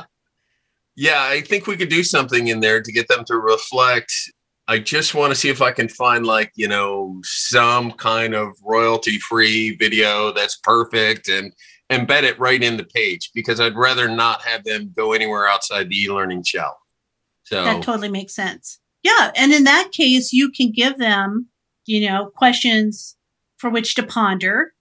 [0.96, 4.14] yeah, I think we could do something in there to get them to reflect
[4.72, 8.54] I just want to see if I can find like, you know, some kind of
[8.64, 11.52] royalty free video that's perfect and
[11.92, 15.90] embed it right in the page because I'd rather not have them go anywhere outside
[15.90, 16.78] the e-learning shell.
[17.44, 18.80] So that totally makes sense.
[19.04, 19.32] Yeah.
[19.36, 21.48] And in that case, you can give them,
[21.86, 23.18] you know, questions
[23.58, 24.74] for which to ponder,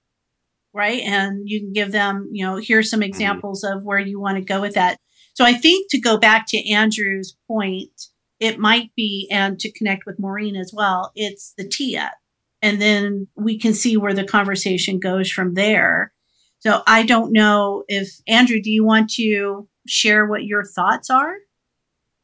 [0.73, 1.01] right?
[1.03, 3.09] And you can give them, you know, here's some mm-hmm.
[3.09, 4.99] examples of where you want to go with that.
[5.35, 7.91] So I think to go back to Andrew's point,
[8.41, 12.13] it might be, and to connect with Maureen as well, it's the TIA.
[12.63, 16.13] And then we can see where the conversation goes from there.
[16.59, 21.35] So I don't know if, Andrew, do you want to share what your thoughts are?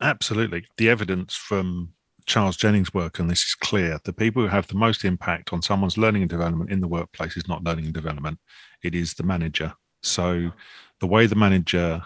[0.00, 0.66] Absolutely.
[0.76, 1.92] The evidence from
[2.26, 3.98] Charles Jennings' work on this is clear.
[4.04, 7.37] The people who have the most impact on someone's learning and development in the workplace
[7.37, 8.38] is not learning and development,
[8.82, 9.72] it is the manager.
[10.02, 10.52] So
[11.00, 12.02] the way the manager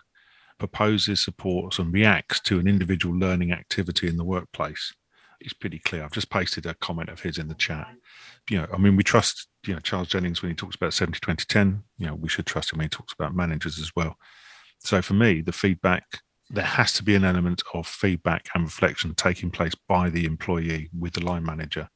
[0.59, 4.93] proposes, supports, and reacts to an individual learning activity in the workplace
[5.41, 6.05] is pretty clear.
[6.05, 7.89] I've just pasted a comment of his in the chat.
[8.49, 11.19] You know, I mean, we trust, you know, Charles Jennings when he talks about 70
[11.19, 11.83] 20 10.
[11.99, 14.17] You know, we should trust him when he talks about managers as well.
[14.81, 16.05] So for me, the feedback,
[16.51, 20.91] there has to be an element of feedback and reflection taking place by the employee
[20.99, 21.89] with the line manager.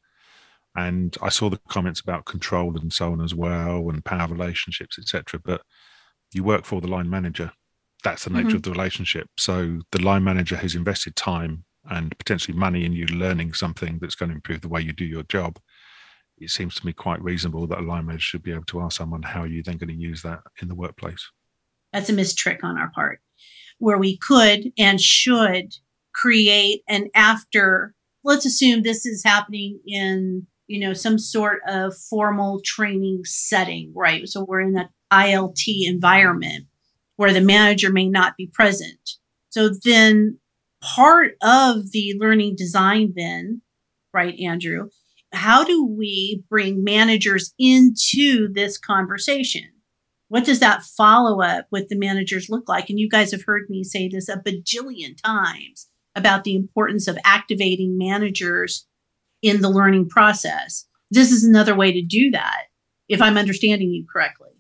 [0.77, 4.99] And I saw the comments about control and so on as well, and power relationships,
[4.99, 5.41] etc.
[5.45, 5.63] But
[6.33, 7.53] you work for the line manager
[8.05, 8.57] that's the nature mm-hmm.
[8.57, 9.29] of the relationship.
[9.39, 14.15] So the line manager has invested time and potentially money in you learning something that's
[14.15, 15.59] going to improve the way you do your job.
[16.39, 18.99] It seems to me quite reasonable that a line manager should be able to ask
[18.99, 21.31] someone how are you then going to use that in the workplace.
[21.93, 23.21] That's a missed trick on our part,
[23.79, 25.75] where we could and should
[26.15, 27.95] create an after.
[28.23, 34.29] Let's assume this is happening in you know some sort of formal training setting, right?
[34.29, 36.67] So we're in an ILT environment
[37.17, 39.11] where the manager may not be present.
[39.51, 40.39] So then
[40.83, 43.63] part of the learning design then,
[44.13, 44.89] right, Andrew,
[45.33, 49.74] how do we bring managers into this conversation?
[50.35, 52.91] What does that follow up with the managers look like?
[52.91, 57.17] And you guys have heard me say this a bajillion times about the importance of
[57.25, 58.85] activating managers
[59.43, 60.89] in the learning process.
[61.09, 62.65] This is another way to do that,
[63.09, 64.54] if I'm understanding you correctly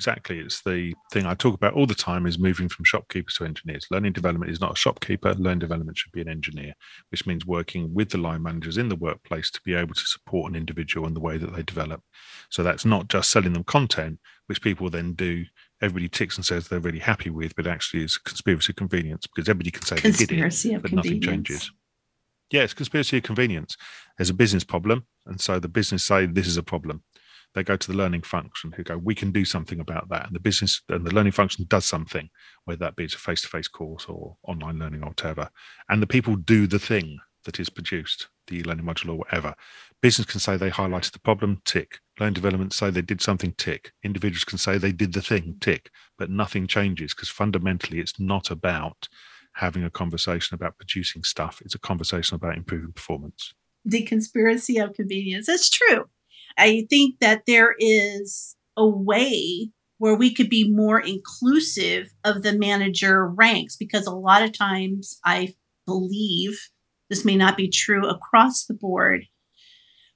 [0.00, 0.38] exactly.
[0.38, 3.86] It's the thing I talk about all the time is moving from shopkeepers to engineers.
[3.90, 5.34] Learning development is not a shopkeeper.
[5.34, 6.72] Learning development should be an engineer,
[7.10, 10.50] which means working with the line managers in the workplace to be able to support
[10.50, 12.00] an individual in the way that they develop.
[12.48, 15.44] So that's not just selling them content, which people then do.
[15.82, 19.50] Everybody ticks and says they're really happy with, but actually it's conspiracy of convenience because
[19.50, 21.70] everybody can say conspiracy they did it, but nothing changes.
[22.50, 23.76] Yeah, it's conspiracy of convenience.
[24.16, 27.02] There's a business problem, and so the business say this is a problem
[27.54, 30.26] they go to the learning function who go, we can do something about that.
[30.26, 32.30] And the business and the learning function does something,
[32.64, 35.50] whether that be it's a face to face course or online learning or whatever.
[35.88, 39.54] And the people do the thing that is produced, the learning module or whatever.
[40.02, 41.98] Business can say they highlighted the problem, tick.
[42.18, 43.92] Learning development say they did something, tick.
[44.04, 45.90] Individuals can say they did the thing, tick.
[46.18, 49.08] But nothing changes because fundamentally it's not about
[49.54, 51.60] having a conversation about producing stuff.
[51.64, 53.54] It's a conversation about improving performance.
[53.84, 55.46] The conspiracy of convenience.
[55.46, 56.08] That's true.
[56.60, 62.52] I think that there is a way where we could be more inclusive of the
[62.52, 65.54] manager ranks because a lot of times I
[65.86, 66.68] believe
[67.08, 69.24] this may not be true across the board,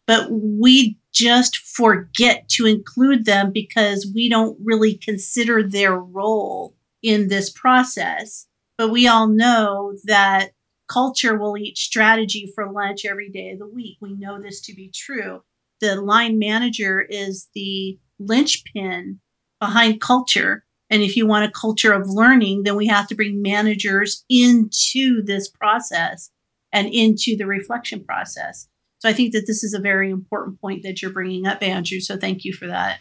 [0.07, 7.29] but we just forget to include them because we don't really consider their role in
[7.29, 8.47] this process.
[8.77, 10.51] But we all know that
[10.89, 13.97] culture will eat strategy for lunch every day of the week.
[14.03, 15.43] We know this to be true
[15.85, 19.21] the line manager is the linchpin
[19.61, 20.65] behind culture.
[20.91, 25.23] And if you want a culture of learning, then we have to bring managers into
[25.23, 26.31] this process
[26.73, 28.69] and into the reflection process.
[28.99, 32.01] So I think that this is a very important point that you're bringing up, Andrew.
[32.01, 33.01] So thank you for that.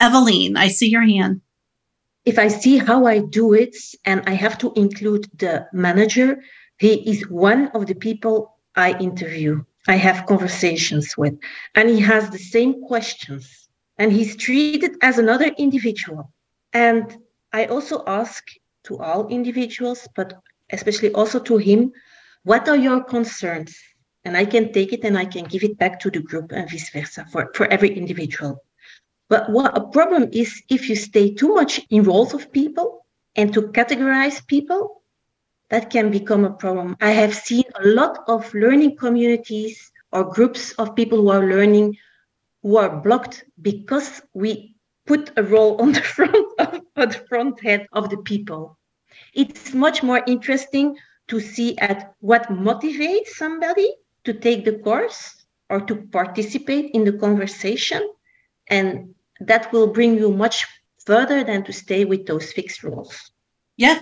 [0.00, 1.40] Evelyn, I see your hand.
[2.24, 6.42] If I see how I do it and I have to include the manager,
[6.78, 9.64] he is one of the people I interview.
[9.88, 11.34] I have conversations with,
[11.74, 16.32] and he has the same questions, and he's treated as another individual.
[16.72, 17.16] And
[17.52, 18.44] I also ask
[18.84, 20.34] to all individuals, but
[20.70, 21.92] especially also to him,
[22.44, 23.76] what are your concerns?
[24.24, 26.68] And I can take it and I can give it back to the group and
[26.68, 28.62] vice versa for, for every individual.
[29.28, 33.52] But what a problem is if you stay too much in roles of people and
[33.54, 34.95] to categorize people,
[35.70, 36.96] that can become a problem.
[37.00, 41.96] I have seen a lot of learning communities or groups of people who are learning
[42.62, 44.74] who are blocked because we
[45.06, 48.78] put a role on the front of on the front head of the people.
[49.34, 50.96] It's much more interesting
[51.28, 53.94] to see at what motivates somebody
[54.24, 58.02] to take the course or to participate in the conversation.
[58.68, 60.66] And that will bring you much
[61.04, 63.30] further than to stay with those fixed rules.
[63.76, 64.00] Yeah.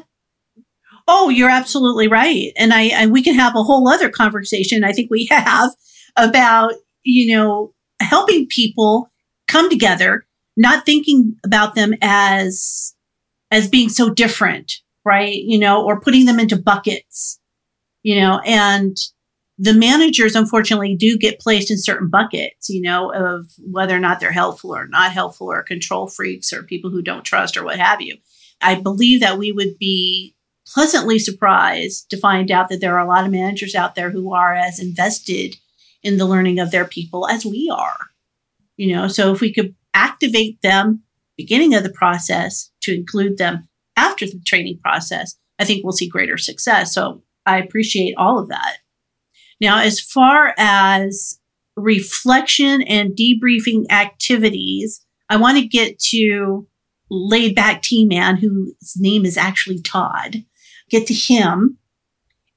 [1.07, 2.53] Oh, you're absolutely right.
[2.57, 4.85] And I, and we can have a whole other conversation.
[4.85, 5.71] I think we have
[6.17, 9.11] about, you know, helping people
[9.49, 10.27] come together,
[10.57, 12.95] not thinking about them as,
[13.51, 14.73] as being so different,
[15.05, 15.37] right?
[15.37, 17.39] You know, or putting them into buckets,
[18.03, 18.97] you know, and
[19.59, 24.19] the managers unfortunately do get placed in certain buckets, you know, of whether or not
[24.19, 27.79] they're helpful or not helpful or control freaks or people who don't trust or what
[27.79, 28.17] have you.
[28.61, 30.34] I believe that we would be
[30.67, 34.33] pleasantly surprised to find out that there are a lot of managers out there who
[34.33, 35.57] are as invested
[36.03, 37.97] in the learning of their people as we are.
[38.77, 41.03] You know, so if we could activate them
[41.37, 46.09] beginning of the process to include them after the training process, I think we'll see
[46.09, 46.95] greater success.
[46.95, 48.79] So I appreciate all of that.
[49.61, 51.39] Now, as far as
[51.77, 56.67] reflection and debriefing activities, I want to get to
[57.11, 60.45] laid back T man, whose name is actually Todd,
[60.91, 61.79] get to him.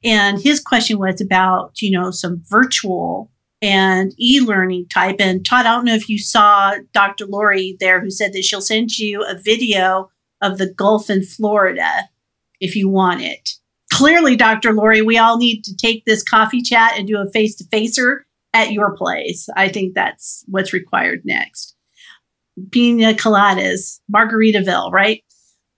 [0.03, 5.17] And his question was about, you know, some virtual and e-learning type.
[5.19, 7.25] And Todd, I don't know if you saw Dr.
[7.25, 10.09] Lori there who said that she'll send you a video
[10.41, 12.09] of the Gulf in Florida
[12.59, 13.49] if you want it.
[13.91, 14.73] Clearly, Dr.
[14.73, 18.25] Lori, we all need to take this coffee chat and do a face to facer
[18.53, 19.49] at your place.
[19.55, 21.75] I think that's what's required next.
[22.71, 25.23] Pina coladas, Margaritaville, right?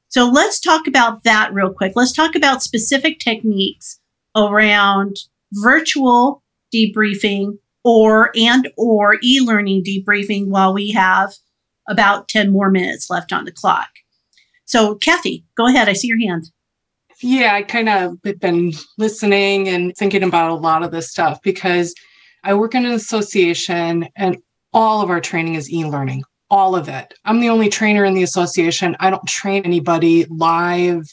[0.10, 1.94] So let's talk about that real quick.
[1.96, 4.00] Let's talk about specific techniques
[4.36, 5.18] around
[5.54, 6.44] virtual
[6.74, 11.34] debriefing or and or e-learning debriefing while we have
[11.88, 13.90] about 10 more minutes left on the clock.
[14.66, 15.88] So Kathy, go ahead.
[15.88, 16.52] I see your hand.
[17.22, 21.40] Yeah, I kind of have been listening and thinking about a lot of this stuff
[21.44, 21.94] because
[22.44, 24.38] I work in an association and
[24.74, 27.14] all of our training is e-learning all of it.
[27.26, 28.96] I'm the only trainer in the association.
[29.00, 31.04] I don't train anybody live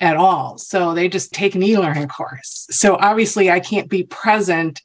[0.00, 0.56] at all.
[0.58, 2.66] So they just take an e learning course.
[2.70, 4.80] So obviously, I can't be present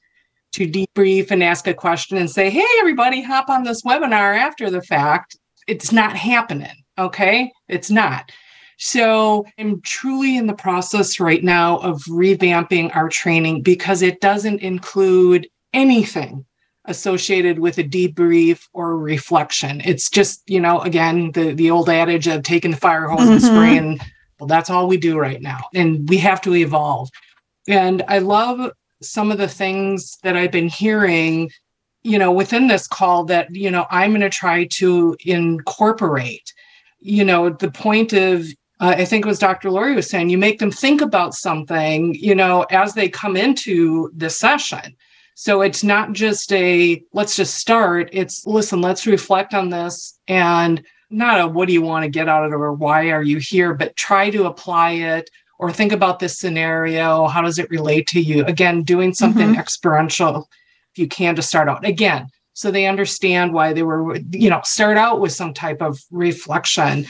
[0.54, 4.70] to debrief and ask a question and say, hey, everybody, hop on this webinar after
[4.70, 5.38] the fact.
[5.68, 6.76] It's not happening.
[6.98, 7.52] Okay.
[7.68, 8.32] It's not.
[8.78, 14.62] So I'm truly in the process right now of revamping our training because it doesn't
[14.62, 16.46] include anything
[16.88, 19.81] associated with a debrief or reflection.
[19.83, 23.31] It's just, you know, again, the, the old adage of taking the fire hose mm-hmm.
[23.31, 23.99] and spraying.
[24.39, 25.61] Well, that's all we do right now.
[25.73, 27.09] And we have to evolve.
[27.67, 28.71] And I love
[29.01, 31.49] some of the things that I've been hearing,
[32.03, 36.53] you know, within this call that, you know, I'm going to try to incorporate,
[36.99, 38.45] you know, the point of,
[38.79, 39.71] uh, I think it was Dr.
[39.71, 44.11] Lori was saying, you make them think about something, you know, as they come into
[44.15, 44.95] the session
[45.36, 50.81] so it's not just a let's just start, it's listen, let's reflect on this and
[51.09, 53.38] not a what do you want to get out of it or why are you
[53.38, 55.29] here, but try to apply it
[55.59, 57.27] or think about this scenario.
[57.27, 58.45] How does it relate to you?
[58.45, 59.59] Again, doing something mm-hmm.
[59.59, 60.49] experiential
[60.93, 61.86] if you can to start out.
[61.86, 65.99] Again, so they understand why they were, you know, start out with some type of
[66.11, 67.05] reflection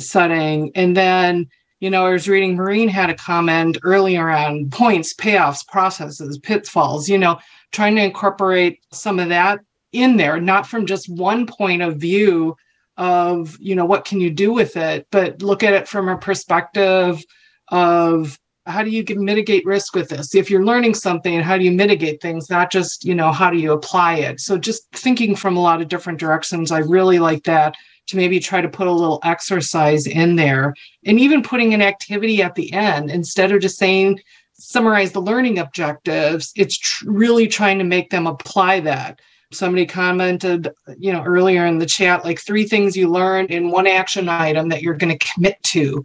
[0.00, 0.72] setting.
[0.74, 1.48] And then,
[1.78, 7.08] you know, I was reading Maureen had a comment earlier on points, payoffs, processes, pitfalls,
[7.08, 7.38] you know,
[7.72, 9.60] trying to incorporate some of that
[9.92, 12.56] in there, not from just one point of view
[12.96, 16.18] of, you know, what can you do with it, but look at it from a
[16.18, 17.22] perspective
[17.68, 20.34] of how do you mitigate risk with this?
[20.34, 22.50] If you're learning something how do you mitigate things?
[22.50, 24.40] Not just you know how do you apply it?
[24.40, 27.74] So just thinking from a lot of different directions i really like that
[28.08, 32.42] to maybe try to put a little exercise in there and even putting an activity
[32.42, 34.18] at the end instead of just saying
[34.58, 39.20] summarize the learning objectives, it's tr- really trying to make them apply that.
[39.50, 43.86] Somebody commented, you know, earlier in the chat, like three things you learned in one
[43.86, 46.04] action item that you're going to commit to,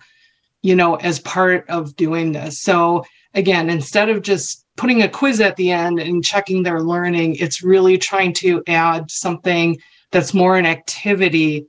[0.62, 2.60] you know, as part of doing this.
[2.60, 7.36] So again, instead of just putting a quiz at the end and checking their learning,
[7.36, 9.78] it's really trying to add something
[10.12, 11.66] that's more an activity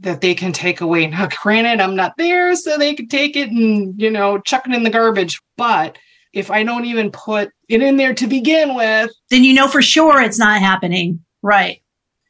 [0.00, 1.06] that they can take away.
[1.06, 4.74] Now, granted, I'm not there, so they could take it and, you know, chuck it
[4.74, 5.96] in the garbage, but
[6.34, 9.82] if I don't even put it in there to begin with, then you know for
[9.82, 11.24] sure it's not happening.
[11.42, 11.80] Right.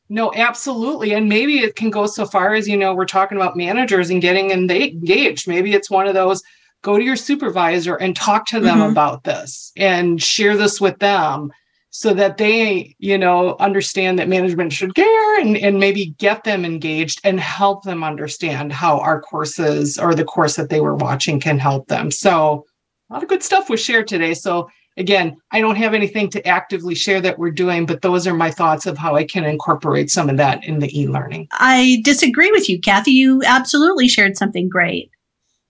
[0.08, 1.14] No, absolutely.
[1.14, 4.20] And maybe it can go so far as, you know, we're talking about managers and
[4.20, 5.48] getting engaged.
[5.48, 6.42] Maybe it's one of those
[6.82, 8.92] go to your supervisor and talk to them mm-hmm.
[8.92, 11.50] about this and share this with them
[11.88, 16.64] so that they, you know, understand that management should care and, and maybe get them
[16.64, 21.40] engaged and help them understand how our courses or the course that they were watching
[21.40, 22.10] can help them.
[22.10, 22.66] So
[23.14, 24.34] lot of good stuff was shared today.
[24.34, 28.34] So again, I don't have anything to actively share that we're doing, but those are
[28.34, 31.46] my thoughts of how I can incorporate some of that in the e learning.
[31.52, 33.12] I disagree with you, Kathy.
[33.12, 35.10] You absolutely shared something great.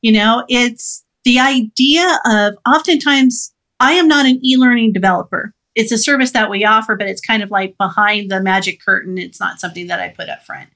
[0.01, 5.53] You know, it's the idea of oftentimes I am not an e learning developer.
[5.74, 9.18] It's a service that we offer, but it's kind of like behind the magic curtain.
[9.18, 10.70] It's not something that I put up front.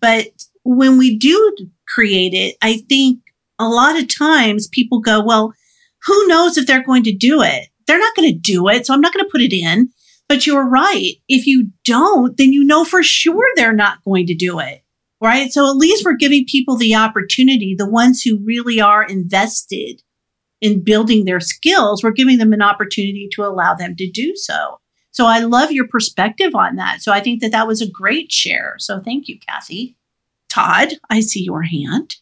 [0.00, 0.28] But
[0.64, 1.56] when we do
[1.88, 3.20] create it, I think
[3.58, 5.52] a lot of times people go, well,
[6.06, 7.68] who knows if they're going to do it?
[7.86, 8.86] They're not going to do it.
[8.86, 9.90] So I'm not going to put it in.
[10.28, 11.14] But you're right.
[11.28, 14.84] If you don't, then you know for sure they're not going to do it.
[15.20, 15.52] Right.
[15.52, 20.02] So at least we're giving people the opportunity, the ones who really are invested
[20.60, 24.78] in building their skills, we're giving them an opportunity to allow them to do so.
[25.10, 27.02] So I love your perspective on that.
[27.02, 28.76] So I think that that was a great share.
[28.78, 29.96] So thank you, Kathy.
[30.48, 32.14] Todd, I see your hand.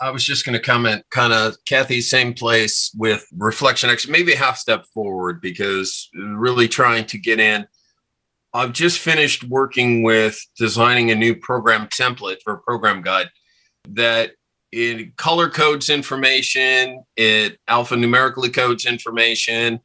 [0.00, 4.34] I was just going to comment kind of Kathy's same place with reflection, actually, maybe
[4.34, 7.66] a half step forward because really trying to get in.
[8.52, 13.28] I've just finished working with designing a new program template for a program guide
[13.90, 14.32] that
[14.72, 19.80] it color codes information, it alphanumerically codes information,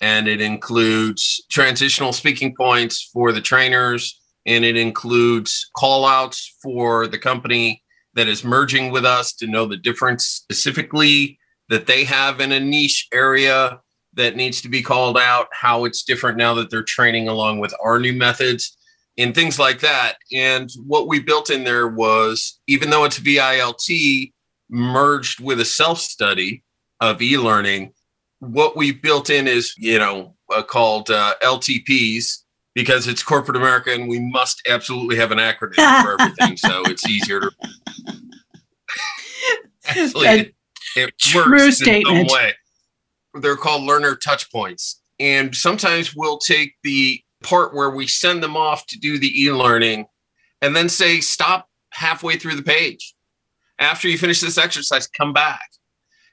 [0.00, 7.06] and it includes transitional speaking points for the trainers, and it includes call outs for
[7.06, 7.82] the company
[8.16, 11.38] that is merging with us to know the difference specifically
[11.68, 13.80] that they have in a niche area
[14.14, 17.74] that needs to be called out, how it's different now that they're training along with
[17.84, 18.76] our new methods
[19.18, 20.14] and things like that.
[20.32, 24.32] And what we built in there was even though it's VILT
[24.70, 26.62] merged with a self study
[27.00, 27.92] of e learning,
[28.40, 32.38] what we built in is, you know, uh, called uh, LTPs
[32.74, 36.56] because it's corporate America and we must absolutely have an acronym for everything.
[36.56, 37.50] so it's easier to
[39.88, 40.54] actually it,
[40.96, 42.16] it True works statement.
[42.16, 42.52] in some way.
[43.34, 45.02] They're called learner touch points.
[45.18, 50.06] And sometimes we'll take the part where we send them off to do the e-learning
[50.62, 53.14] and then say stop halfway through the page.
[53.78, 55.68] After you finish this exercise, come back.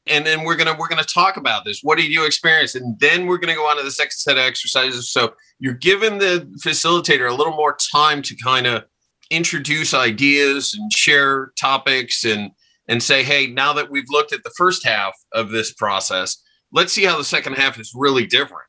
[0.08, 1.80] And then we're gonna we're gonna talk about this.
[1.82, 2.76] What did you experience?
[2.76, 5.12] And then we're gonna go on to the second set of exercises.
[5.12, 8.84] So you're giving the facilitator a little more time to kind of
[9.30, 12.52] introduce ideas and share topics and
[12.88, 16.38] and say, hey, now that we've looked at the first half of this process,
[16.72, 18.66] let's see how the second half is really different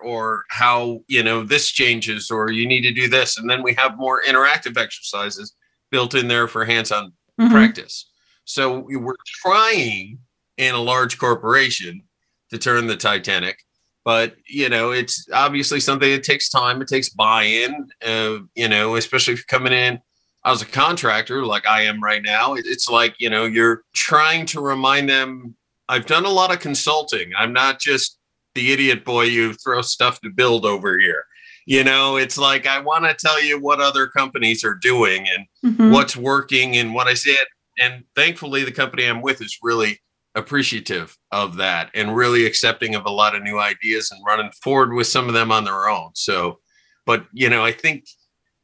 [0.00, 3.74] or how you know this changes or you need to do this and then we
[3.74, 5.56] have more interactive exercises
[5.90, 7.50] built in there for hands-on Mhm.
[7.50, 8.08] practice
[8.44, 10.20] so we we're trying
[10.56, 12.02] in a large corporation
[12.50, 13.58] to turn the titanic
[14.04, 18.94] but you know it's obviously something that takes time it takes buy-in uh, you know
[18.94, 19.98] especially if you're coming in
[20.44, 24.60] as a contractor like i am right now it's like you know you're trying to
[24.60, 25.54] remind them
[25.88, 28.18] i've done a lot of consulting i'm not just
[28.54, 31.24] the idiot boy you throw stuff to build over here
[31.66, 35.44] you know it's like i want to tell you what other companies are doing and
[35.64, 35.90] Mhm.
[35.92, 37.44] what's working and what I said.
[37.80, 39.98] And thankfully, the company I'm with is really
[40.36, 44.94] appreciative of that and really accepting of a lot of new ideas and running forward
[44.94, 46.10] with some of them on their own.
[46.14, 46.60] So,
[47.06, 48.04] but you know, I think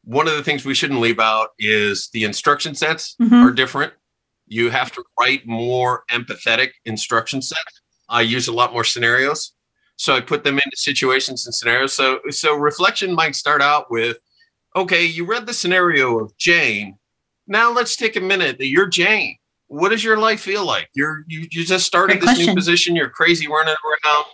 [0.04, 3.42] one of the things we shouldn't leave out is the instruction sets Mhm.
[3.48, 3.92] are different.
[4.46, 7.80] You have to write more empathetic instruction sets.
[8.08, 9.52] I use a lot more scenarios.
[9.96, 11.92] So I put them into situations and scenarios.
[11.94, 14.18] So so reflection might start out with
[14.76, 16.98] okay, you read the scenario of Jane.
[17.46, 19.36] Now let's take a minute that you're Jane.
[19.68, 20.88] What does your life feel like?
[20.94, 22.46] You're you, you just started Great this question.
[22.48, 22.96] new position.
[22.96, 24.24] You're crazy running around,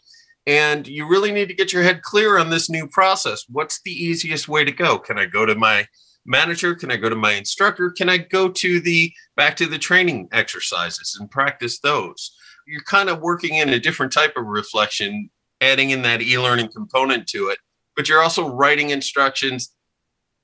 [0.46, 3.44] and you really need to get your head clear on this new process.
[3.48, 4.98] What's the easiest way to go?
[4.98, 5.86] Can I go to my
[6.26, 6.74] manager?
[6.74, 7.90] Can I go to my instructor?
[7.90, 12.34] Can I go to the back to the training exercises and practice those?
[12.66, 15.30] You're kind of working in a different type of reflection,
[15.60, 17.58] adding in that e-learning component to it.
[17.96, 19.74] But you're also writing instructions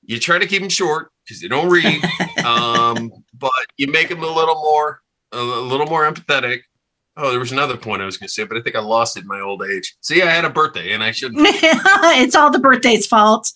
[0.06, 2.02] you try to keep them short because you don't read,
[2.44, 6.60] um, but you make them a little more, a little more empathetic.
[7.18, 9.16] Oh, there was another point I was going to say, but I think I lost
[9.16, 9.96] it in my old age.
[10.02, 11.40] See, I had a birthday, and I shouldn't.
[11.48, 13.50] it's all the birthday's fault.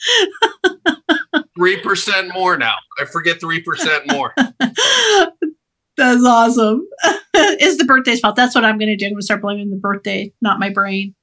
[1.59, 2.77] three percent more now.
[2.99, 4.33] I forget three percent more.
[5.97, 6.87] That's awesome.
[7.35, 8.35] it's the birthday's fault.
[8.35, 9.05] That's what I'm going to do.
[9.07, 11.15] I'm going to start blaming the birthday, not my brain.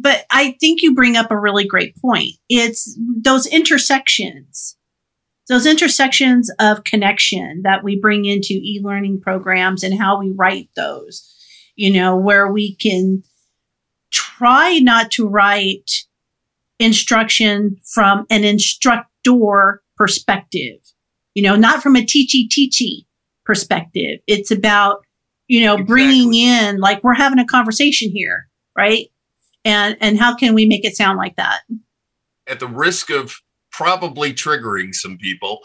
[0.00, 2.32] But I think you bring up a really great point.
[2.48, 4.76] It's those intersections,
[5.48, 10.68] those intersections of connection that we bring into e learning programs and how we write
[10.74, 11.34] those,
[11.78, 13.22] you know, where we can
[14.10, 15.90] try not to write
[16.80, 20.80] instruction from an instructor perspective,
[21.34, 23.06] you know, not from a teachy teachy
[23.46, 24.18] perspective.
[24.26, 25.04] It's about,
[25.46, 29.06] you know, bringing in like we're having a conversation here, right?
[29.64, 31.60] And and how can we make it sound like that?
[32.48, 33.36] At the risk of
[33.70, 35.60] probably triggering some people,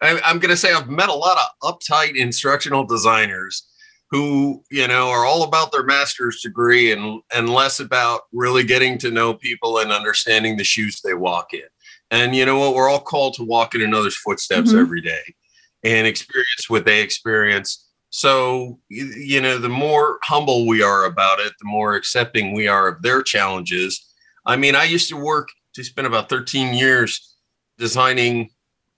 [0.00, 3.66] I, I'm going to say I've met a lot of uptight instructional designers
[4.10, 8.98] who you know are all about their master's degree and and less about really getting
[8.98, 11.62] to know people and understanding the shoes they walk in.
[12.10, 12.74] And you know what?
[12.74, 14.80] We're all called to walk in another's footsteps Mhm.
[14.80, 15.34] every day
[15.82, 17.84] and experience what they experience.
[18.10, 22.68] So you, you know the more humble we are about it the more accepting we
[22.68, 24.06] are of their challenges.
[24.46, 27.34] I mean i used to work to spend about 13 years
[27.78, 28.50] designing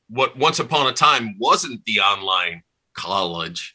[0.08, 2.62] what once upon a time wasn't the online
[2.94, 3.74] college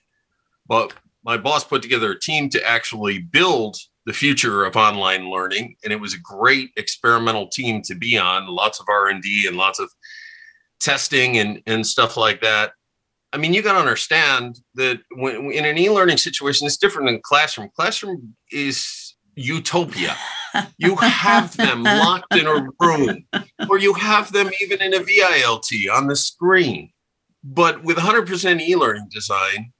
[0.67, 0.93] but
[1.23, 5.93] my boss put together a team to actually build the future of online learning and
[5.93, 8.47] it was a great experimental team to be on.
[8.47, 9.89] Lots of r&d and lots of
[10.79, 12.71] testing and, and stuff like that.
[13.31, 17.21] I mean you got to understand that when in an e-learning situation it's different than
[17.23, 17.69] classroom.
[17.75, 20.15] Classroom is utopia.
[20.77, 23.25] You have them locked in a room
[23.69, 26.91] or you have them even in a vilt on the screen.
[27.45, 29.72] But with 100% e-learning design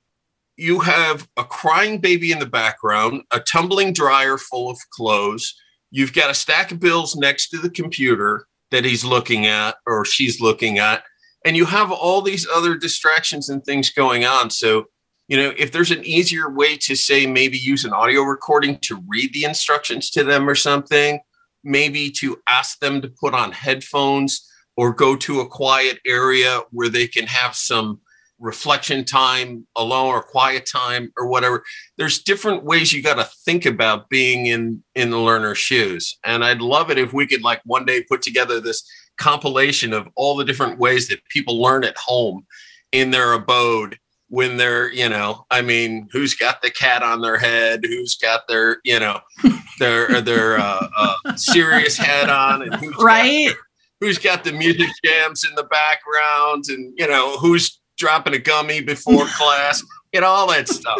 [0.57, 5.55] you have a crying baby in the background, a tumbling dryer full of clothes.
[5.91, 10.05] You've got a stack of bills next to the computer that he's looking at or
[10.05, 11.03] she's looking at.
[11.45, 14.49] And you have all these other distractions and things going on.
[14.49, 14.85] So,
[15.27, 19.03] you know, if there's an easier way to say maybe use an audio recording to
[19.07, 21.19] read the instructions to them or something,
[21.63, 26.89] maybe to ask them to put on headphones or go to a quiet area where
[26.89, 27.99] they can have some
[28.43, 31.63] reflection time alone or quiet time or whatever.
[31.97, 36.19] There's different ways you got to think about being in in the learner's shoes.
[36.23, 38.83] And i'd love it if we could like one day put together this
[39.17, 42.45] compilation of all the different ways that people learn at home
[42.91, 43.97] in their abode
[44.29, 47.81] when they're you know i mean who's got the cat on their head?
[47.83, 49.19] Who's got their you know
[49.79, 52.63] their their uh, uh serious head on?
[52.63, 53.53] And who's got Right?
[53.99, 56.65] who's got the music jams in the background?
[56.67, 59.83] And you know who's dropping a gummy before class
[60.13, 60.99] you know all that stuff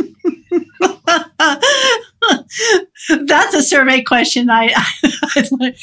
[3.10, 4.50] That's a survey question.
[4.50, 4.74] I,
[5.36, 5.76] I'd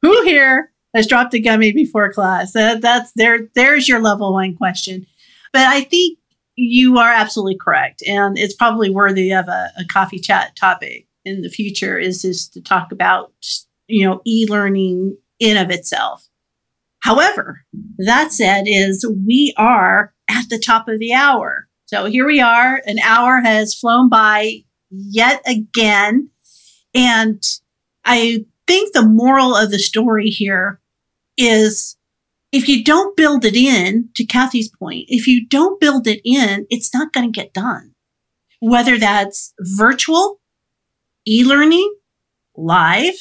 [0.00, 2.52] who here has dropped a gummy before class?
[2.52, 3.48] That, that's there.
[3.54, 5.06] There's your level one question.
[5.52, 6.18] But I think
[6.56, 11.42] you are absolutely correct, and it's probably worthy of a, a coffee chat topic in
[11.42, 11.98] the future.
[11.98, 13.32] Is is to talk about
[13.86, 16.28] you know e-learning in of itself.
[17.00, 17.64] However,
[17.98, 21.68] that said, is we are at the top of the hour.
[21.86, 22.80] So here we are.
[22.86, 26.30] An hour has flown by yet again.
[26.94, 27.42] And
[28.04, 30.80] I think the moral of the story here
[31.36, 31.96] is
[32.50, 36.66] if you don't build it in, to Kathy's point, if you don't build it in,
[36.68, 37.94] it's not going to get done.
[38.60, 40.40] Whether that's virtual,
[41.26, 41.94] e learning,
[42.54, 43.14] live,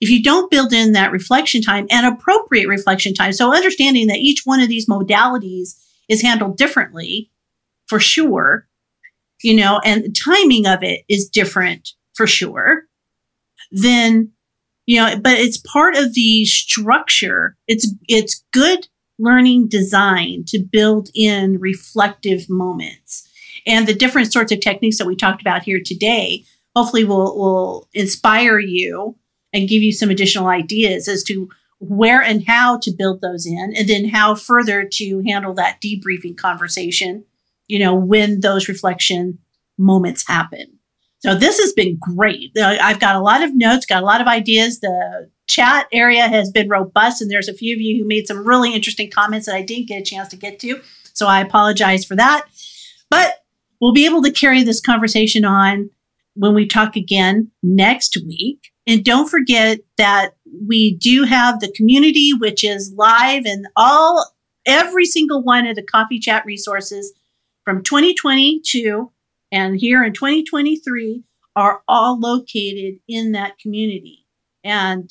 [0.00, 4.18] if you don't build in that reflection time and appropriate reflection time, so understanding that
[4.18, 7.30] each one of these modalities is handled differently
[7.86, 8.66] for sure,
[9.42, 12.84] you know, and the timing of it is different for sure,
[13.70, 14.30] then,
[14.86, 17.56] you know, but it's part of the structure.
[17.66, 18.88] It's, it's good
[19.18, 23.28] learning design to build in reflective moments
[23.66, 26.44] and the different sorts of techniques that we talked about here today
[26.74, 29.16] hopefully will, will inspire you
[29.52, 31.48] and give you some additional ideas as to
[31.78, 36.36] where and how to build those in and then how further to handle that debriefing
[36.36, 37.24] conversation
[37.68, 39.38] you know when those reflection
[39.78, 40.78] moments happen.
[41.20, 42.52] So this has been great.
[42.58, 44.80] I've got a lot of notes got a lot of ideas.
[44.80, 48.46] The chat area has been robust and there's a few of you who made some
[48.46, 50.80] really interesting comments that i didn't get a chance to get to
[51.12, 52.46] so i apologize for that.
[53.10, 53.44] But
[53.80, 55.90] we'll be able to carry this conversation on
[56.34, 58.70] when we talk again next week.
[58.86, 60.32] And don't forget that
[60.66, 64.32] we do have the community, which is live and all,
[64.66, 67.12] every single one of the coffee chat resources
[67.64, 69.10] from 2022
[69.52, 71.22] and here in 2023
[71.56, 74.26] are all located in that community.
[74.64, 75.10] And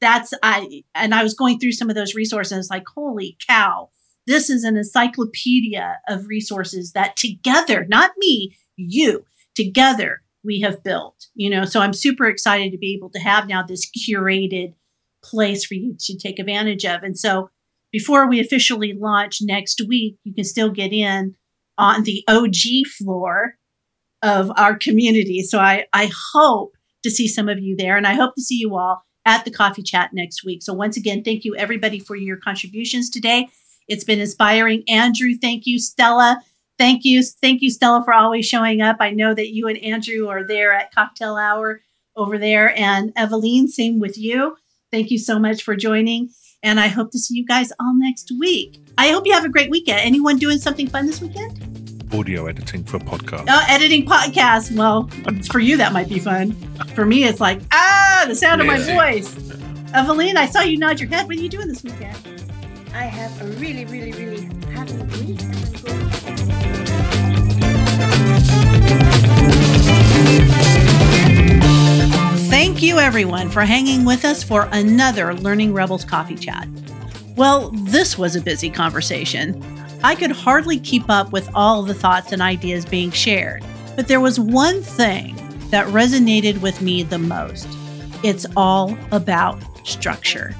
[0.00, 2.68] that's, I, and I was going through some of those resources.
[2.70, 3.90] like, holy cow,
[4.26, 9.24] this is an encyclopedia of resources that together, not me, you,
[9.54, 11.64] together we have built you know?
[11.64, 14.74] So i'm super excited to be able to have now this curated
[15.22, 17.02] place for you to take advantage of.
[17.02, 17.50] And so
[17.90, 21.34] before we officially launch next week you can still get in
[21.76, 22.54] on the og
[22.98, 23.54] floor
[24.22, 25.42] of our community.
[25.42, 26.72] So i i hope
[27.04, 29.50] to see some of you there and i hope to see you all at the
[29.50, 30.62] coffee chat next week.
[30.62, 33.48] So once again thank you everybody for your contributions today.
[33.86, 34.82] It's been inspiring.
[34.88, 35.78] Andrew thank you.
[35.78, 36.40] Stella
[36.78, 40.28] thank you thank you stella for always showing up i know that you and andrew
[40.28, 41.82] are there at cocktail hour
[42.18, 42.76] over there.
[42.76, 44.56] And Eveline, same with you.
[44.90, 46.30] Thank you so much for joining.
[46.62, 48.78] And I hope to see you guys all next week.
[48.98, 50.00] I hope you have a great weekend.
[50.00, 51.64] Anyone doing something fun this weekend?
[52.12, 53.46] Audio editing for podcast.
[53.48, 54.74] Oh, editing podcasts.
[54.76, 55.08] Well,
[55.50, 56.52] for you, that might be fun.
[56.94, 59.34] For me, it's like, ah, the sound of my voice.
[59.94, 61.28] Eveline, I saw you nod your head.
[61.28, 62.16] What are you doing this weekend?
[62.92, 65.57] I have a really, really, really happy week.
[72.48, 76.66] Thank you, everyone, for hanging with us for another Learning Rebels Coffee Chat.
[77.36, 79.62] Well, this was a busy conversation.
[80.02, 83.62] I could hardly keep up with all the thoughts and ideas being shared,
[83.96, 85.36] but there was one thing
[85.68, 87.68] that resonated with me the most.
[88.24, 90.56] It's all about structure.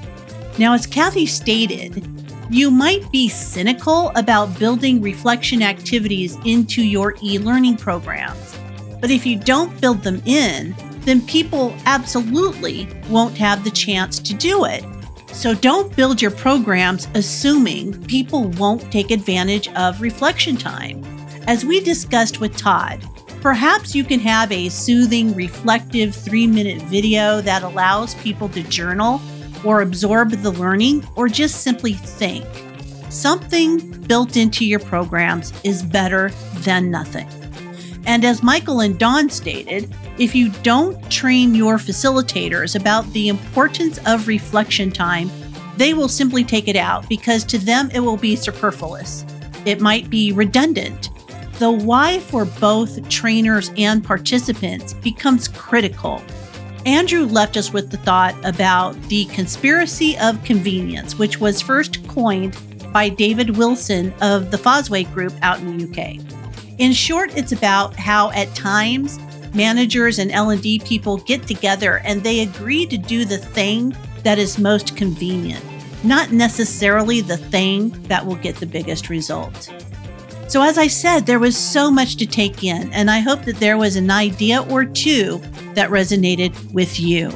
[0.59, 2.07] Now, as Kathy stated,
[2.51, 8.59] you might be cynical about building reflection activities into your e learning programs,
[9.01, 10.75] but if you don't build them in,
[11.09, 14.85] then people absolutely won't have the chance to do it.
[15.31, 21.03] So don't build your programs assuming people won't take advantage of reflection time.
[21.47, 23.03] As we discussed with Todd,
[23.41, 29.19] perhaps you can have a soothing, reflective three minute video that allows people to journal
[29.65, 32.45] or absorb the learning or just simply think.
[33.09, 37.38] Something built into your programs is better than nothing.
[38.05, 43.99] And as Michael and Dawn stated, if you don't train your facilitators about the importance
[44.05, 45.29] of reflection time,
[45.77, 49.25] they will simply take it out because to them it will be superfluous.
[49.65, 51.09] It might be redundant.
[51.59, 56.21] The why for both trainers and participants becomes critical.
[56.85, 62.57] Andrew left us with the thought about the conspiracy of convenience, which was first coined
[62.93, 66.19] by David Wilson of the Fosway Group out in the UK.
[66.79, 69.19] In short, it's about how at times
[69.53, 74.57] managers and L&D people get together and they agree to do the thing that is
[74.57, 75.63] most convenient,
[76.05, 79.73] not necessarily the thing that will get the biggest result.
[80.47, 83.57] So, as I said, there was so much to take in, and I hope that
[83.57, 85.39] there was an idea or two
[85.75, 87.31] that resonated with you.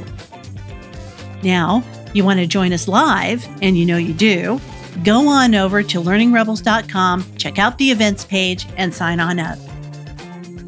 [1.44, 1.84] Now,
[2.14, 4.60] you want to join us live, and you know you do,
[5.04, 9.58] go on over to learningrebels.com, check out the events page, and sign on up.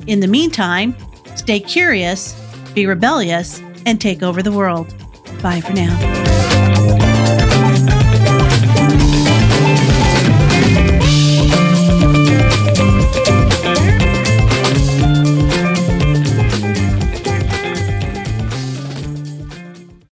[0.07, 0.95] In the meantime,
[1.35, 2.33] Stay curious,
[2.73, 4.87] be rebellious, and take over the world.
[5.43, 6.54] Bye for now.